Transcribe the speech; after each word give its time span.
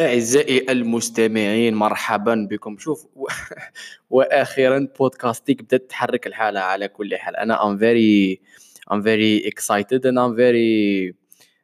أعزائي 0.00 0.72
المستمعين 0.72 1.74
مرحبا 1.74 2.48
بكم. 2.50 2.78
شوف 2.78 3.06
و... 3.16 3.26
وأخيرا 4.10 4.88
بودكاستيك 4.98 5.62
بدأت 5.62 5.90
تحرك 5.90 6.26
الحالة 6.26 6.60
على 6.60 6.88
كل 6.88 7.16
حال. 7.16 7.36
أنا 7.36 7.66
I'm 7.66 7.78
very 7.78 8.40
I'm 8.92 9.02
very 9.02 9.48
excited 9.48 10.06
and 10.06 10.18
I'm 10.18 10.36
very 10.36 11.14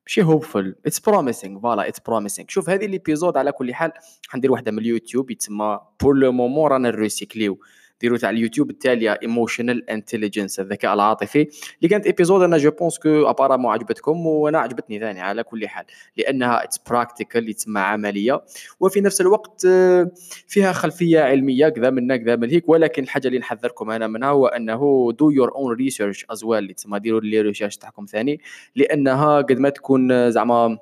ماشي 0.06 0.22
hopeful 0.22 0.74
it's 0.86 1.00
promising 1.00 1.60
voilà 1.60 1.88
it's 1.88 2.00
promising 2.00 2.48
شوف 2.48 2.70
هذه 2.70 2.86
l'épisode 2.86 3.36
على 3.36 3.52
كل 3.52 3.74
حال. 3.74 3.92
حندير 4.28 4.52
واحدة 4.52 4.72
من 4.72 4.78
اليوتيوب 4.78 5.30
يتسمى 5.30 5.80
pour 6.00 6.14
le 6.14 6.32
moment 6.32 6.70
رانا 6.70 6.90
نريسيكليو 6.90 7.58
ديروا 8.02 8.18
تاع 8.18 8.30
اليوتيوب 8.30 8.70
التاليه 8.70 9.18
emotional 9.22 9.90
intelligence 9.90 10.60
الذكاء 10.60 10.94
العاطفي. 10.94 11.38
اللي 11.76 11.88
كانت 11.88 12.06
épisode 12.06 12.42
أنا 12.42 12.58
je 12.58 12.70
pense 12.70 12.98
que 12.98 13.30
apparemment 13.30 13.72
عجبتكم 13.72 14.26
وأنا 14.26 14.58
عجبتني 14.58 14.98
ثاني 14.98 15.20
على 15.20 15.42
كل 15.42 15.68
حال. 15.68 15.84
لأنها 16.16 16.64
it's 16.64 16.78
practical 16.78 17.48
يتسمى 17.48 17.80
عملية. 17.80 18.44
وفي 18.80 19.00
نفس 19.00 19.20
الوقت 19.20 19.64
آه، 19.66 20.10
فيها 20.46 20.72
خلفية 20.72 21.20
علمية 21.20 21.68
كذا 21.68 21.90
منا 21.90 22.16
كذا 22.16 22.36
من 22.36 22.50
هيك. 22.50 22.68
ولكن 22.68 23.02
الحاجة 23.02 23.28
اللي 23.28 23.38
نحذركم 23.38 23.90
أنا 23.90 24.06
منها 24.06 24.28
هو 24.28 24.46
أنه 24.46 25.12
do 25.18 25.30
your 25.30 25.54
own 25.54 25.72
research 25.72 26.26
as 26.30 26.44
well 26.44 26.74
تسمى 26.74 26.98
ديروا 26.98 27.20
les 27.20 27.40
recherches 27.40 27.76
تاعكم 27.76 28.04
ثاني. 28.04 28.40
لأنها 28.76 29.36
قد 29.40 29.58
ما 29.58 29.68
تكون 29.68 30.12
آه، 30.12 30.28
زعما 30.28 30.78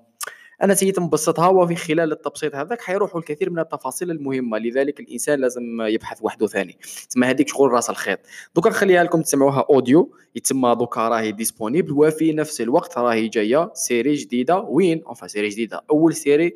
أنا 0.62 0.74
سيت 0.74 0.98
نبسطها 0.98 1.48
وفي 1.48 1.77
خلال 1.77 2.12
التبسيط 2.12 2.55
هذاك 2.55 2.80
حيروحوا 2.80 3.20
الكثير 3.20 3.50
من 3.50 3.59
التفاصيل 3.59 4.10
المهمة 4.10 4.59
لذلك 4.59 5.00
الإنسان 5.00 5.41
لازم 5.41 5.62
يبحث 5.80 6.19
وحده 6.23 6.46
ثاني. 6.46 6.78
تسمى 7.10 7.27
هذيك 7.27 7.48
شغل 7.48 7.70
رأس 7.70 7.91
الخيط. 7.91 8.19
دوكا 8.55 8.70
نخليها 8.70 9.05
لكم 9.05 9.23
تسمعوها 9.23 9.64
audio 9.70 10.15
يتسمى 10.36 10.74
دوكا 10.74 11.09
راهي 11.09 11.33
disponible 11.33 11.93
وفي 11.92 12.33
نفس 12.33 12.60
الوقت 12.60 12.98
راهي 12.98 13.28
جاية 13.28 13.70
série 13.75 14.15
جديدة 14.14 14.60
وين؟ 14.60 15.02
on 15.07 15.16
va 15.16 15.27
série 15.27 15.48
جديدة. 15.48 15.84
أول 15.91 16.14
série 16.15 16.55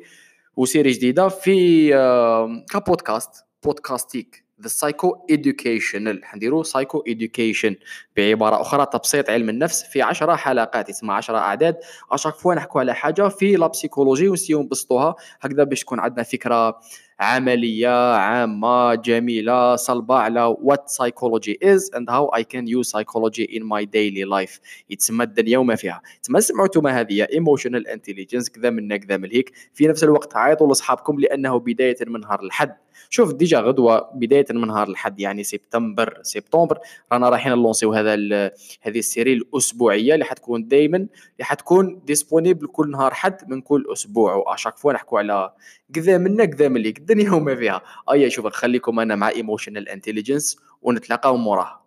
و 0.57 0.63
série 0.63 0.91
جديدة 0.91 1.27
في 1.27 1.89
بودكاست 2.71 3.45
بودكاستيك. 3.63 4.44
the 4.61 4.67
psycho-educational 4.67 6.25
حنديرو 6.25 6.63
psychoeducation 6.63 7.75
بعبارة 8.17 8.61
أخرى 8.61 8.85
تبسيط 8.85 9.29
علم 9.29 9.49
النفس 9.49 9.83
في 9.83 10.01
10 10.01 10.35
حلقات 10.35 10.89
اسمها 10.89 11.15
10 11.15 11.37
أعداد. 11.37 11.77
à 12.11 12.14
chaque 12.14 12.35
fois 12.35 12.53
نحكوا 12.53 12.81
على 12.81 12.95
حاجة 12.95 13.27
في 13.27 13.55
la 13.55 13.67
psychologie 13.67 14.29
ونسيو 14.29 14.61
نبسطوها. 14.61 15.15
هكذا 15.41 15.63
باش 15.63 15.81
تكون 15.81 15.99
عندنا 15.99 16.23
فكرة 16.23 16.79
عملية 17.19 18.15
عامة 18.15 18.95
جميلة 18.95 19.75
صلبه 19.75 20.15
على 20.15 20.55
what 20.61 20.89
psychology 20.89 21.59
is 21.63 21.91
and 21.95 22.09
how 22.09 22.25
I 22.27 22.43
can 22.43 22.67
use 22.67 22.87
psychology 22.87 23.57
in 23.57 23.63
my 23.63 23.85
daily 23.85 24.23
life 24.23 24.59
يتسمى 24.89 25.23
الدنيا 25.23 25.57
وما 25.57 25.75
فيها. 25.75 26.01
تما 26.23 26.39
سمعتوا 26.39 26.81
ما 26.81 26.99
هذه 26.99 27.27
emotional 27.33 27.87
intelligence 27.87 28.49
كذا 28.49 28.69
من 28.69 28.97
كذا 28.97 29.17
من 29.17 29.31
هيك. 29.31 29.51
في 29.73 29.87
نفس 29.87 30.03
الوقت 30.03 30.35
عيطوا 30.35 30.67
لاصحابكم 30.67 31.19
لأنه 31.19 31.59
بداية 31.59 31.97
من 32.07 32.19
نهار 32.19 32.39
الحد 32.43 32.75
شوف 33.09 33.33
déjà 33.33 33.59
غدوة 33.59 34.09
بداية 34.13 34.45
من 34.51 34.67
نهار 34.67 34.87
الحد 34.87 35.19
يعني 35.19 35.43
سبتمبر 35.43 36.19
سبتمبر 36.21 36.79
رانا 37.11 37.29
رايحين 37.29 37.51
نلونسيو 37.51 37.93
هذا 37.93 38.13
هذه 38.81 38.99
ال 38.99 39.05
série 39.05 39.33
الأسبوعية 39.33 40.13
اللي 40.13 40.25
حتكون 40.25 40.67
دائما 40.67 40.97
اللي 40.97 41.09
حتكون 41.41 42.01
disponible 42.05 42.67
كل 42.67 42.91
نهار 42.91 43.13
حد 43.13 43.49
من 43.49 43.61
كل 43.61 43.85
أسبوع. 43.93 44.33
و 44.35 44.40
à 44.40 44.46
chaque 44.46 44.77
fois 44.77 44.93
نحكوا 44.93 45.19
على 45.19 45.53
كذا 45.93 46.17
منا 46.17 46.45
كذا 46.45 46.67
من 46.67 46.81
هيك 46.81 46.99
الدنيا 47.05 47.31
وما 47.31 47.55
فيها. 47.55 47.81
ايا 48.11 48.29
شوف 48.29 48.45
نخليكم 48.45 48.99
أنا 48.99 49.15
مع 49.15 49.29
emotional 49.29 49.89
intelligence 49.89 50.57
ونتلاقاو 50.81 51.37
موراها 51.37 51.81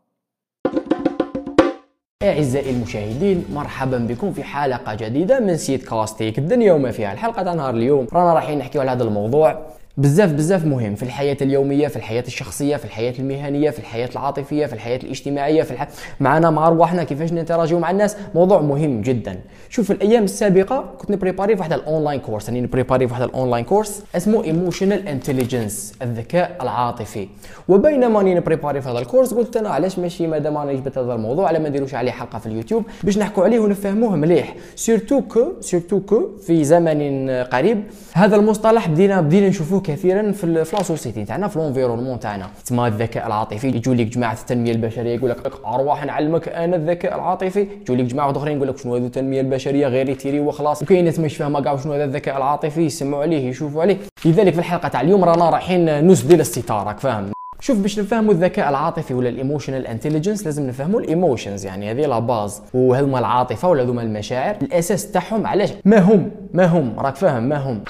أعزائي 2.22 2.70
المشاهدين 2.70 3.44
مرحبا 3.52 3.98
بكم 3.98 4.32
في 4.32 4.42
حلقة 4.42 4.94
جديدة 4.94 5.40
من 5.40 5.56
بودكاستيك 5.56 6.38
الدنيا 6.38 6.72
وما 6.72 6.90
فيها. 6.90 7.12
الحلقة 7.12 7.42
تاع 7.42 7.54
نهار 7.54 7.74
اليوم. 7.74 8.06
رانا 8.12 8.34
رايحين 8.34 8.58
نحكيو 8.58 8.80
على 8.80 8.90
هذا 8.90 9.04
الموضوع. 9.04 9.66
بزاف 9.98 10.32
بزاف 10.32 10.64
مهم 10.64 10.94
في 10.94 11.02
الحياة 11.02 11.36
اليومية 11.42 11.88
في 11.88 11.96
الحياة 11.96 12.24
الشخصية 12.26 12.76
في 12.76 12.84
الحياة 12.84 13.14
المهنية 13.18 13.70
في 13.70 13.78
الحياة 13.78 14.08
العاطفية 14.12 14.66
في 14.66 14.72
الحياة 14.72 14.96
الاجتماعية 14.96 15.62
في 15.62 15.70
الح... 15.70 15.88
معنا 16.20 16.50
مع 16.50 16.66
أرواحنا 16.66 17.04
كيفاش 17.04 17.32
نتراجعوا 17.32 17.80
مع 17.80 17.90
الناس. 17.90 18.16
موضوع 18.34 18.60
مهم 18.60 19.00
جدا. 19.00 19.40
شوف 19.68 19.86
في 19.86 19.92
الأيام 19.92 20.24
السابقة 20.24 20.84
كنت 20.98 21.10
نبريباري 21.10 21.54
في 21.54 21.60
واحد 21.60 21.72
ال 21.72 21.79
online 21.79 22.20
course 22.20 22.48
يعني 22.48 22.60
نبريباري 22.60 23.06
في 23.06 23.12
واحد 23.12 23.22
ال 23.22 23.28
online 23.28 23.64
course 23.64 24.02
اسمه 24.16 24.44
emotional 24.44 25.08
intelligence 25.08 25.94
الذكاء 26.02 26.56
العاطفي. 26.62 27.28
وبينما 27.68 28.18
راني 28.18 28.34
نبريباري 28.34 28.80
في 28.80 28.88
هذا 28.88 28.98
الكورس 28.98 29.34
قلت 29.34 29.56
أنا 29.56 29.68
علاش 29.68 29.98
ماشي 29.98 30.26
مادام 30.26 30.58
راني 30.58 30.76
جبت 30.76 30.98
هذا 30.98 31.14
الموضوع 31.14 31.48
على 31.48 31.58
ما 31.58 31.68
نديروش 31.68 31.94
عليه 31.94 32.10
حلقة 32.10 32.38
في 32.38 32.46
اليوتيوب 32.46 32.84
باش 33.04 33.18
نحكوا 33.18 33.44
عليه 33.44 33.58
ونفهموه 33.58 34.16
مليح. 34.16 34.54
surtout 34.76 35.20
que 35.20 35.52
surtout 35.60 36.00
que 36.00 36.28
في 36.46 36.64
زمن 36.64 37.30
قريب 37.30 37.82
هذا 38.12 38.36
المصطلح 38.36 38.88
بدينا 38.88 39.20
بدينا 39.20 39.48
نشوفوه 39.48 39.80
كثيرا 39.88 40.32
في 40.32 40.64
في 40.64 40.84
société 40.84 41.24
تاعنا 41.24 41.48
في 41.48 41.58
l'environnement 41.58 42.20
تاعنا. 42.20 42.46
تسمى 42.64 42.86
الذكاء 42.86 43.26
العاطفي 43.26 43.68
يجوا 43.68 43.94
لك 43.94 44.06
جماعة 44.06 44.32
التنمية 44.32 44.72
البشرية 44.72 45.14
يقول 45.14 45.30
لك 45.30 45.52
أرواح 45.66 46.04
نعلمك 46.04 46.48
أنا 46.48 46.76
الذكاء 46.76 47.14
العاطفي. 47.14 47.66
يجوا 47.80 47.96
لك 47.96 48.04
جماعة 48.04 48.30
آخرين 48.30 48.56
يقول 48.56 48.68
لك 48.68 48.78
شنو 48.78 48.96
هذه 48.96 49.06
التنمية 49.06 49.40
البشرية؟ 49.40 49.86
غير 49.88 50.14
تيري 50.14 50.40
وخلاص. 50.40 50.82
وكاين 50.82 51.04
ناس 51.04 51.18
مش 51.18 51.36
فاهمه 51.36 51.60
كاع 51.60 51.76
شنو 51.76 51.92
هذا 51.92 52.04
الذكاء 52.04 52.36
العاطفي 52.36 52.80
يسمعوا 52.80 53.22
عليه 53.22 53.48
يشوفوا 53.48 53.82
عليه. 53.82 53.96
لذلك 54.24 54.52
في 54.52 54.58
الحلقة 54.58 54.88
تاع 54.88 55.00
اليوم 55.00 55.24
رانا 55.24 55.50
رايحين 55.50 56.06
نسدل 56.06 56.40
الستار 56.40 56.86
راك 56.86 57.00
فاهم؟ 57.00 57.32
شوف 57.60 57.78
باش 57.78 57.98
نفهموا 57.98 58.32
الذكاء 58.32 58.68
العاطفي 58.68 59.14
ولا 59.14 59.28
ال 59.28 59.34
emotional 59.34 59.86
intelligence 59.86 60.44
لازم 60.44 60.66
نفهموا 60.66 61.00
ال 61.00 61.08
emotions 61.08 61.66
يعني 61.66 61.90
هذه 61.90 62.06
la 62.06 62.18
base 62.18 62.62
وهذوما 62.74 63.18
العاطفة 63.18 63.68
ولا 63.68 63.82
هذوما 63.82 64.02
المشاعر. 64.02 64.56
الأساس 64.62 65.10
تاعهم 65.10 65.46
علاش؟ 65.46 65.72
ما 65.84 65.98
هم 65.98 66.30
ما 66.54 66.66
هم 66.66 67.00
راك 67.00 67.16
فاهم؟ 67.16 67.42
ما 67.42 67.56
هم. 67.56 67.80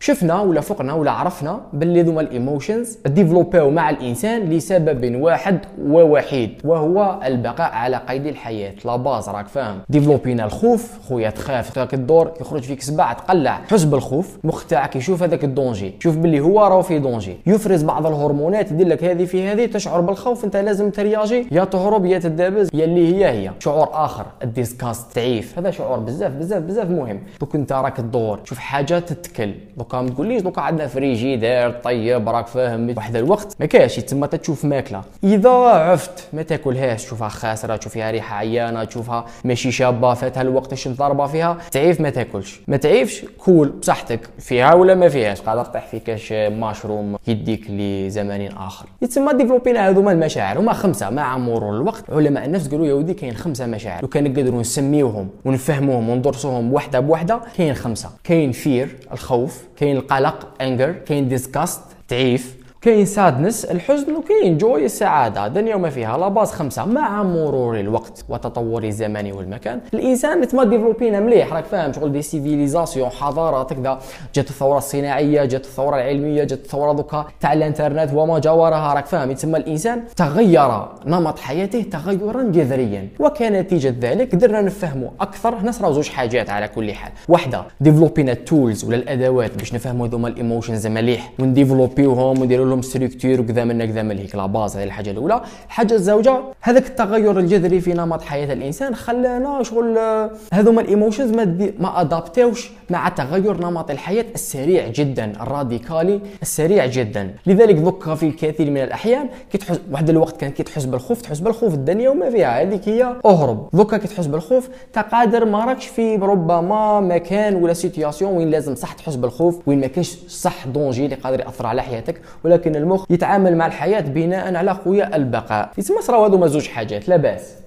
شفنا 0.00 0.40
ولا 0.40 0.60
فقنا 0.60 0.92
ولا 0.92 1.10
عرفنا 1.10 1.60
باللي 1.72 2.02
ذوما 2.02 2.20
ال 2.20 2.29
emotions 2.29 2.98
ديفلوباو 3.06 3.70
مع 3.70 3.90
الانسان 3.90 4.50
لسبب 4.50 5.20
واحد 5.20 5.58
ووحيد 5.82 6.50
وهو 6.64 7.20
البقاء 7.24 7.72
على 7.72 7.96
قيد 7.96 8.26
الحياة. 8.26 8.74
la 8.84 8.96
base 8.96 9.28
راك 9.28 9.48
فاهم. 9.48 9.78
ديفلوبينا 9.88 10.44
الخوف 10.44 10.98
خويا 11.08 11.30
تخاف 11.30 11.70
تاك 11.70 11.94
الدور 11.94 12.32
يخرج 12.40 12.62
فيك 12.62 12.82
سبع 12.82 13.12
تقلع 13.12 13.60
حس 13.70 13.84
بالخوف 13.84 14.38
المخ 14.44 14.66
تاعك 14.66 14.96
يشوف 14.96 15.22
هذاك 15.22 15.44
ال 15.44 15.50
danger. 15.50 15.94
شوف 16.00 16.16
باللي 16.16 16.40
هو 16.40 16.60
راهو 16.60 16.82
في 16.82 16.98
danger. 16.98 17.36
يفرز 17.46 17.82
بعض 17.82 18.06
الهرمونات 18.06 18.72
يدير 18.72 18.88
لك 18.88 19.04
هذه 19.04 19.24
في 19.24 19.48
هذه 19.48 19.66
تشعر 19.66 20.00
بالخوف 20.00 20.44
انت 20.44 20.56
لازم 20.56 20.90
ترياجي. 20.90 21.46
يا 21.52 21.64
تهرب 21.64 22.04
يا 22.04 22.18
تدابز 22.18 22.68
يا 22.74 22.84
اللي 22.84 23.16
هي 23.16 23.28
هي. 23.28 23.50
شعور 23.58 23.88
آخر 23.92 24.26
ال 24.42 24.51
disgust 24.51 25.12
تعيف 25.12 25.58
هذا 25.58 25.70
شعور 25.70 25.98
بزاف 25.98 26.32
بزاف 26.32 26.62
بزاف 26.62 26.90
مهم. 26.90 27.20
دوك 27.40 27.54
انت 27.54 27.72
راك 27.72 27.98
الدور. 27.98 28.40
شوف 28.44 28.58
حاجة 28.58 28.98
تتكل. 28.98 29.54
دوكا 29.84 30.00
ما 30.00 30.08
تقوليش 30.08 30.42
دوكا 30.42 30.60
عندنا 30.60 30.86
فريجيدير 30.86 31.70
طيب 31.70 32.28
راك 32.28 32.46
فاهم 32.46 32.94
واحد 32.96 33.16
الوقت 33.16 33.56
ما 33.60 33.66
كاش 33.66 33.96
تما 33.96 34.26
تشوف 34.26 34.64
ماكلة. 34.64 35.02
إذا 35.24 35.50
عفت 35.50 36.28
ما 36.32 36.42
تاكلهاش 36.42 37.04
تشوفها 37.04 37.28
خاسرة 37.28 37.76
تشوف 37.76 37.92
فيها 37.92 38.10
ريحة 38.10 38.36
عيانة 38.36 38.84
تشوفها 38.84 39.24
ماشي 39.44 39.72
شابة 39.72 40.14
فاتها 40.14 40.40
الوقت 40.42 40.72
الشمس 40.72 40.96
ضاربه 40.96 41.26
فيها؟ 41.26 41.58
تعيف 41.70 42.00
ما 42.00 42.10
تاكلش. 42.10 42.60
ما 42.68 42.76
تعيفش 42.76 43.24
كول 43.38 43.68
بصحتك 43.68 44.20
فيها 44.38 44.74
ولا 44.74 44.94
ما 44.94 45.08
فيهاش؟ 45.08 45.40
قادر 45.40 45.64
طيح 45.64 45.86
في 45.86 45.98
كاش 45.98 46.32
ماشروم 46.32 47.16
يديك 47.26 47.66
لزمان 47.70 48.46
آخر. 48.56 48.86
يتسمى 49.02 49.32
ديفلوبينا 49.32 49.88
هذوما 49.88 50.12
المشاعر 50.12 50.58
هما 50.58 50.72
خمسة 50.72 51.10
مع 51.10 51.38
مرور 51.38 51.76
الوقت. 51.76 52.04
علماء 52.10 52.44
النفس 52.44 52.68
قالوا 52.68 52.86
يا 52.86 52.94
ودي 52.94 53.14
كاين 53.14 53.34
خمسة 53.34 53.66
مشاعر. 53.66 54.02
لو 54.02 54.08
كان 54.08 54.24
نقدروا 54.24 54.60
نسميوهم 54.60 55.28
ونفهموهم 55.44 56.08
وندرسوهم 56.08 56.72
وحدة 56.74 57.00
بوحدة 57.00 57.40
كاين 57.56 57.74
خمسة. 57.74 58.10
كاين 58.24 58.52
fear 58.52 58.96
الخوف 59.12 59.64
كاين 59.76 59.96
القلق 59.96 60.62
anger 60.62 60.92
كاين 60.92 61.28
disgust 61.28 61.80
تعيف 62.08 62.56
كاين 62.84 63.04
sadness 63.06 63.64
الحزن 63.64 64.16
وكاين 64.16 64.58
joy 64.58 64.84
السعادة. 64.84 65.48
دنيا 65.48 65.74
وما 65.74 65.90
فيها 65.90 66.18
la 66.18 66.28
base 66.28 66.50
خمسة 66.50 66.84
مع 66.84 67.22
مرور 67.22 67.80
الوقت 67.80 68.24
وتطور 68.28 68.84
الزمان 68.84 69.32
والمكان. 69.32 69.80
الإنسان 69.94 70.48
تما 70.48 70.64
ديفلوبينا 70.64 71.20
مليح 71.20 71.52
راك 71.52 71.64
فاهم 71.64 71.92
شغل 71.92 72.12
des 72.12 72.22
civilisations 72.22 73.10
حضارات 73.10 73.72
كذا. 73.72 73.98
جات 74.34 74.50
الثورة 74.50 74.78
الصناعية 74.78 75.44
جات 75.44 75.64
الثورة 75.64 75.96
العلمية 75.96 76.44
جات 76.44 76.58
الثورة 76.58 76.92
دوكا 76.92 77.26
تاع 77.40 77.52
الانترنت 77.52 78.10
وما 78.14 78.38
جاورها 78.38 78.94
راك 78.94 79.06
فاهم. 79.06 79.30
يتسمى 79.30 79.58
الإنسان 79.58 80.02
تغير 80.16 80.86
نمط 81.06 81.38
حياته 81.38 81.82
تغيرا 81.82 82.42
جذريا. 82.42 83.08
وكنتيجه 83.20 83.94
ذلك 84.00 84.34
قدرنا 84.34 84.60
نفهموا 84.60 85.10
أكثر 85.20 85.54
هنا 85.54 85.70
صراو 85.72 85.92
زوج 85.92 86.08
حاجات 86.08 86.50
على 86.50 86.68
كل 86.68 86.92
حال. 86.92 87.12
واحدة 87.28 87.64
ديفلوبينا 87.80 88.32
ال 88.32 88.41
tools 88.41 88.84
ولا 88.84 88.96
الأدوات 88.96 89.58
باش 89.58 89.74
نفهموا 89.74 90.06
هذوما 90.06 90.28
ال 90.28 90.34
emotions 90.34 90.86
مليح. 90.86 91.32
ونديفلوبيوهم 91.38 92.40
ونديروا 92.40 92.73
لهم 92.74 92.82
structure 92.82 93.40
وكذا 93.40 93.64
من 93.64 93.84
كذا 93.84 94.02
من 94.02 94.18
هيك 94.18 94.34
la 94.34 94.46
base 94.46 94.76
هذه 94.76 94.84
الحاجة 94.84 95.10
الأولى. 95.10 95.40
الحاجة 95.66 95.94
الزوجة 95.94 96.40
هذاك 96.60 96.86
التغير 96.86 97.38
الجذري 97.38 97.80
في 97.80 97.92
نمط 97.92 98.22
حياة 98.22 98.52
الإنسان 98.52 98.94
خلانا 98.94 99.62
شغل 99.62 99.98
آه، 99.98 100.30
هذوما 100.52 100.80
ال 100.80 100.86
emotions 100.86 101.30
ما 101.30 101.72
ما 101.78 102.00
ادابتوش 102.00 102.70
مع 102.90 103.08
تغير 103.08 103.56
نمط 103.60 103.90
الحياة 103.90 104.24
السريع 104.34 104.88
جدا 104.88 105.32
الراديكالي 105.42 106.20
السريع 106.42 106.86
جدا. 106.86 107.34
لذلك 107.46 107.76
ذكر 107.76 108.16
في 108.16 108.26
الكثير 108.26 108.70
من 108.70 108.82
الأحيان 108.82 109.28
كي 109.52 109.58
تحس 109.58 109.80
واحد 109.92 110.10
الوقت 110.10 110.36
كان 110.40 110.50
كي 110.50 110.62
تحس 110.62 110.84
بالخوف 110.84 111.22
تحس 111.22 111.38
بالخوف 111.40 111.74
الدنيا 111.74 112.10
وما 112.10 112.30
فيها 112.30 112.62
هذيك 112.62 112.88
هي 112.88 113.16
أهرب. 113.24 113.68
ذكا 113.76 113.96
كي 113.96 114.08
تحس 114.08 114.26
بالخوف 114.26 114.68
تقادر 114.92 115.44
ما 115.44 115.64
راكش 115.64 115.86
في 115.86 116.16
ربما 116.16 117.00
مكان 117.00 117.54
ولا 117.56 117.72
situation 117.72 118.36
وين 118.36 118.50
لازم 118.50 118.74
صح 118.74 118.92
تحس 118.92 119.14
بالخوف 119.16 119.58
وين 119.66 119.80
ما 119.80 119.86
كاينش 119.86 120.16
صح 120.28 120.66
danger 120.66 121.04
اللي 121.04 121.16
قادر 121.16 121.40
يأثر 121.40 121.66
على 121.66 121.82
حياتك. 121.82 122.20
ولكن 122.44 122.63
المخ 122.66 123.04
يتعامل 123.10 123.56
مع 123.56 123.66
الحياة 123.66 124.00
بناء 124.00 124.54
على 124.54 124.74
خويا 124.74 125.16
البقاء. 125.16 125.70
يسمى 125.78 126.02
صراو 126.02 126.24
هذوما 126.24 126.46
زوج 126.46 126.68
حاجات 126.68 127.08
la 127.08 127.16
base. 127.16 127.63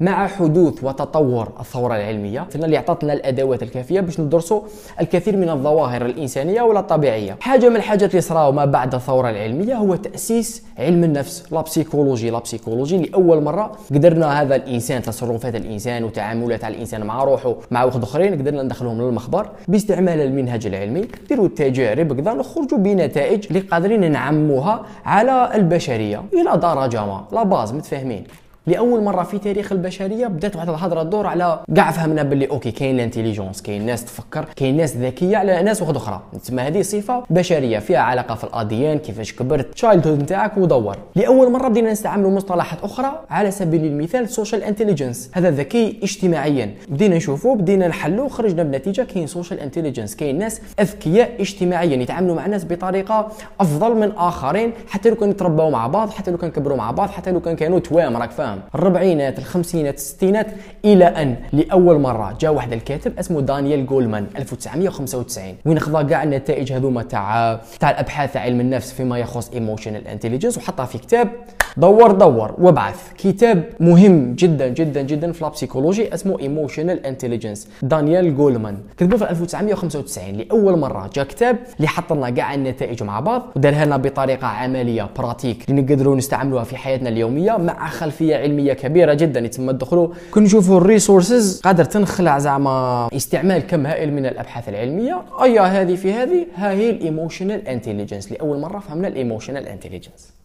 مع 0.00 0.26
حدوث 0.26 0.84
وتطور 0.84 1.48
الثورة 1.60 1.96
العلمية. 1.96 2.46
اللي 2.54 2.76
عطتنا 2.76 3.12
الأدوات 3.12 3.62
الكافية 3.62 4.00
باش 4.00 4.20
ندرسوا 4.20 4.60
الكثير 5.00 5.36
من 5.36 5.50
الظواهر 5.50 6.06
الإنسانية 6.06 6.62
ولا 6.62 6.80
الطبيعية. 6.80 7.36
حاجة 7.40 7.68
من 7.68 7.76
الحاجات 7.76 8.10
اللي 8.10 8.20
صراو 8.20 8.52
ما 8.52 8.64
بعد 8.64 8.94
الثورة 8.94 9.30
العلمية 9.30 9.74
هو 9.74 9.96
تأسيس 9.96 10.62
علم 10.78 11.04
النفس 11.04 11.52
la 11.52 11.60
psychologie 11.60 12.30
la 12.30 12.38
psychologie 12.38 12.96
لأول 12.96 13.42
مرة 13.42 13.72
قدرنا 13.90 14.42
هذا 14.42 14.56
الإنسان 14.56 15.02
تصرفات 15.02 15.54
الإنسان 15.54 16.04
وتعاملات 16.04 16.64
الإنسان 16.64 17.02
مع 17.06 17.24
روحه 17.24 17.56
مع 17.70 17.84
واحد 17.84 18.02
آخرين 18.02 18.38
قدرنا 18.38 18.62
ندخلهم 18.62 19.02
للمخبر 19.02 19.50
باستعمال 19.68 20.20
المنهج 20.20 20.66
العلمي. 20.66 21.08
نديروا 21.24 21.46
التجارب 21.46 22.20
كذا 22.20 22.34
نخرجوا 22.34 22.78
بنتائج 22.78 23.46
اللي 23.46 23.60
قادرين 23.60 24.12
نعمموها 24.12 24.82
على 25.04 25.50
البشرية. 25.54 26.24
إلى 26.32 26.60
درجة 26.60 27.06
ما 27.06 27.24
la 27.32 27.42
base 27.42 27.72
متفاهمين. 27.72 28.24
لأول 28.68 29.02
مرة 29.02 29.22
في 29.22 29.38
تاريخ 29.38 29.72
البشرية 29.72 30.26
بدأت 30.26 30.56
واحد 30.56 30.68
الهضرة 30.68 31.02
تدور 31.02 31.26
على 31.26 31.60
كاع 31.76 31.90
فهمنا 31.90 32.22
باللي 32.22 32.50
OK 32.50 32.70
كاين 32.70 32.94
l'intelligence 32.94 33.62
كاين 33.62 33.86
ناس 33.86 34.04
تفكر 34.04 34.44
كاين 34.56 34.76
ناس 34.76 34.96
ذكية 34.96 35.36
على 35.36 35.62
ناس 35.62 35.82
واحدة 35.82 35.96
أخرى. 35.96 36.22
تسمى 36.42 36.62
هذه 36.62 36.82
صفة 36.82 37.22
بشرية 37.30 37.78
فيها 37.78 37.98
علاقة 37.98 38.34
في 38.34 38.44
الأديان 38.44 38.98
كيفاش 38.98 39.32
كبرت 39.32 39.74
childhood 39.74 40.22
نتاعك 40.22 40.56
ودور. 40.56 40.96
لأول 41.14 41.52
مرة 41.52 41.68
بدينا 41.68 41.92
نستعملوا 41.92 42.30
مصطلحات 42.30 42.78
أخرى 42.82 43.24
على 43.30 43.50
سبيل 43.50 43.84
المثال 43.84 44.28
social 44.28 44.62
intelligence 44.62 45.30
هذا 45.32 45.50
ذكي 45.50 45.98
اجتماعيا. 46.02 46.74
بدينا 46.88 47.16
نشوفوا 47.16 47.56
بدينا 47.56 47.88
نحلوا 47.88 48.28
خرجنا 48.28 48.62
بنتيجة 48.62 49.02
كاين 49.02 49.26
social 49.26 49.60
intelligence 49.60 50.16
كاين 50.16 50.38
ناس 50.38 50.60
أذكياء 50.80 51.30
اجتماعيا 51.40 51.96
يتعاملوا 51.96 52.34
مع 52.34 52.46
الناس 52.46 52.64
بطريقة 52.64 53.28
أفضل 53.60 53.96
من 53.96 54.12
آخرين 54.16 54.72
حتى 54.88 55.10
لو 55.10 55.16
كانوا 55.16 55.34
تربوا 55.34 55.70
مع 55.70 55.86
بعض 55.86 56.10
حتى 56.10 56.30
لو 56.30 56.36
كان 56.36 56.50
كبروا 56.50 56.76
مع 56.76 56.90
بعض 56.90 57.08
حتى 57.10 57.30
لو 57.30 57.40
كان 57.40 57.56
كانوا 57.56 57.78
توام 57.78 58.16
راك 58.16 58.30
فاهم. 58.30 58.57
الربعينات 58.74 59.38
الخمسينات 59.38 59.94
الستينات 59.94 60.46
إلى 60.84 61.04
أن 61.04 61.36
لأول 61.52 62.00
مرة 62.00 62.36
جاء 62.40 62.52
واحد 62.54 62.72
الكاتب 62.72 63.18
اسمه 63.18 63.40
دانيال 63.40 63.86
جولمان 63.86 64.26
1995 64.38 65.54
وين 65.66 65.78
خذا 65.78 66.02
كاع 66.02 66.22
النتائج 66.22 66.72
هذوما 66.72 67.02
تاع 67.02 67.60
تاع 67.80 67.90
الأبحاث 67.90 68.32
تاع 68.32 68.42
علم 68.42 68.60
النفس 68.60 68.92
فيما 68.92 69.18
يخص 69.18 69.50
emotional 69.50 70.08
intelligence 70.08 70.58
وحطها 70.58 70.86
في 70.86 70.98
كتاب 70.98 71.28
دور 71.76 72.10
دور 72.12 72.54
وابعث. 72.58 73.12
كتاب 73.18 73.62
مهم 73.80 74.34
جدا 74.34 74.68
جدا 74.68 75.02
جدا 75.02 75.32
في 75.32 75.44
la 75.44 75.55
psychologie 75.55 76.14
اسمه 76.14 76.40
emotional 76.40 77.06
intelligence 77.06 77.68
دانيال 77.82 78.36
جولمان 78.36 78.78
كتبه 78.96 79.16
في 79.16 79.30
1995 79.30 80.34
لأول 80.34 80.78
مرة 80.78 81.10
جاء 81.14 81.24
كتاب 81.24 81.56
اللي 81.76 81.88
حط 81.88 82.12
لنا 82.12 82.30
كاع 82.30 82.54
النتائج 82.54 83.02
مع 83.02 83.20
بعض 83.20 83.42
ودارها 83.56 83.84
لنا 83.84 83.96
بطريقة 83.96 84.46
عملية 84.46 85.08
pratique 85.18 85.70
اللي 85.70 85.82
نقدروا 85.82 86.16
نستعملوها 86.16 86.64
في 86.64 86.76
حياتنا 86.76 87.08
اليومية 87.08 87.56
مع 87.56 87.88
خلفية 87.88 88.44
علمية 88.48 88.72
كبيرة 88.72 89.14
جدا 89.14 89.40
يتم 89.40 89.70
الدخول. 89.70 90.14
كون 90.30 90.42
نشوفوا 90.42 90.78
ال 90.78 90.86
resources 90.86 91.60
قادر 91.60 91.84
تنخلع 91.84 92.38
زعما 92.38 93.08
استعمال 93.16 93.58
كم 93.58 93.86
هائل 93.86 94.12
من 94.12 94.26
الأبحاث 94.26 94.68
العلمية. 94.68 95.22
أيا 95.42 95.62
هذه 95.62 95.94
في 95.94 96.12
هذه؟ 96.12 96.46
ها 96.54 96.70
هي 96.70 96.90
ال 96.90 96.98
emotional 96.98 97.68
intelligence 97.68 98.32
لأول 98.32 98.58
مرة 98.58 98.78
فهمنا 98.78 99.08
ال 99.08 99.14
emotional 99.14 99.66
intelligence 99.66 100.37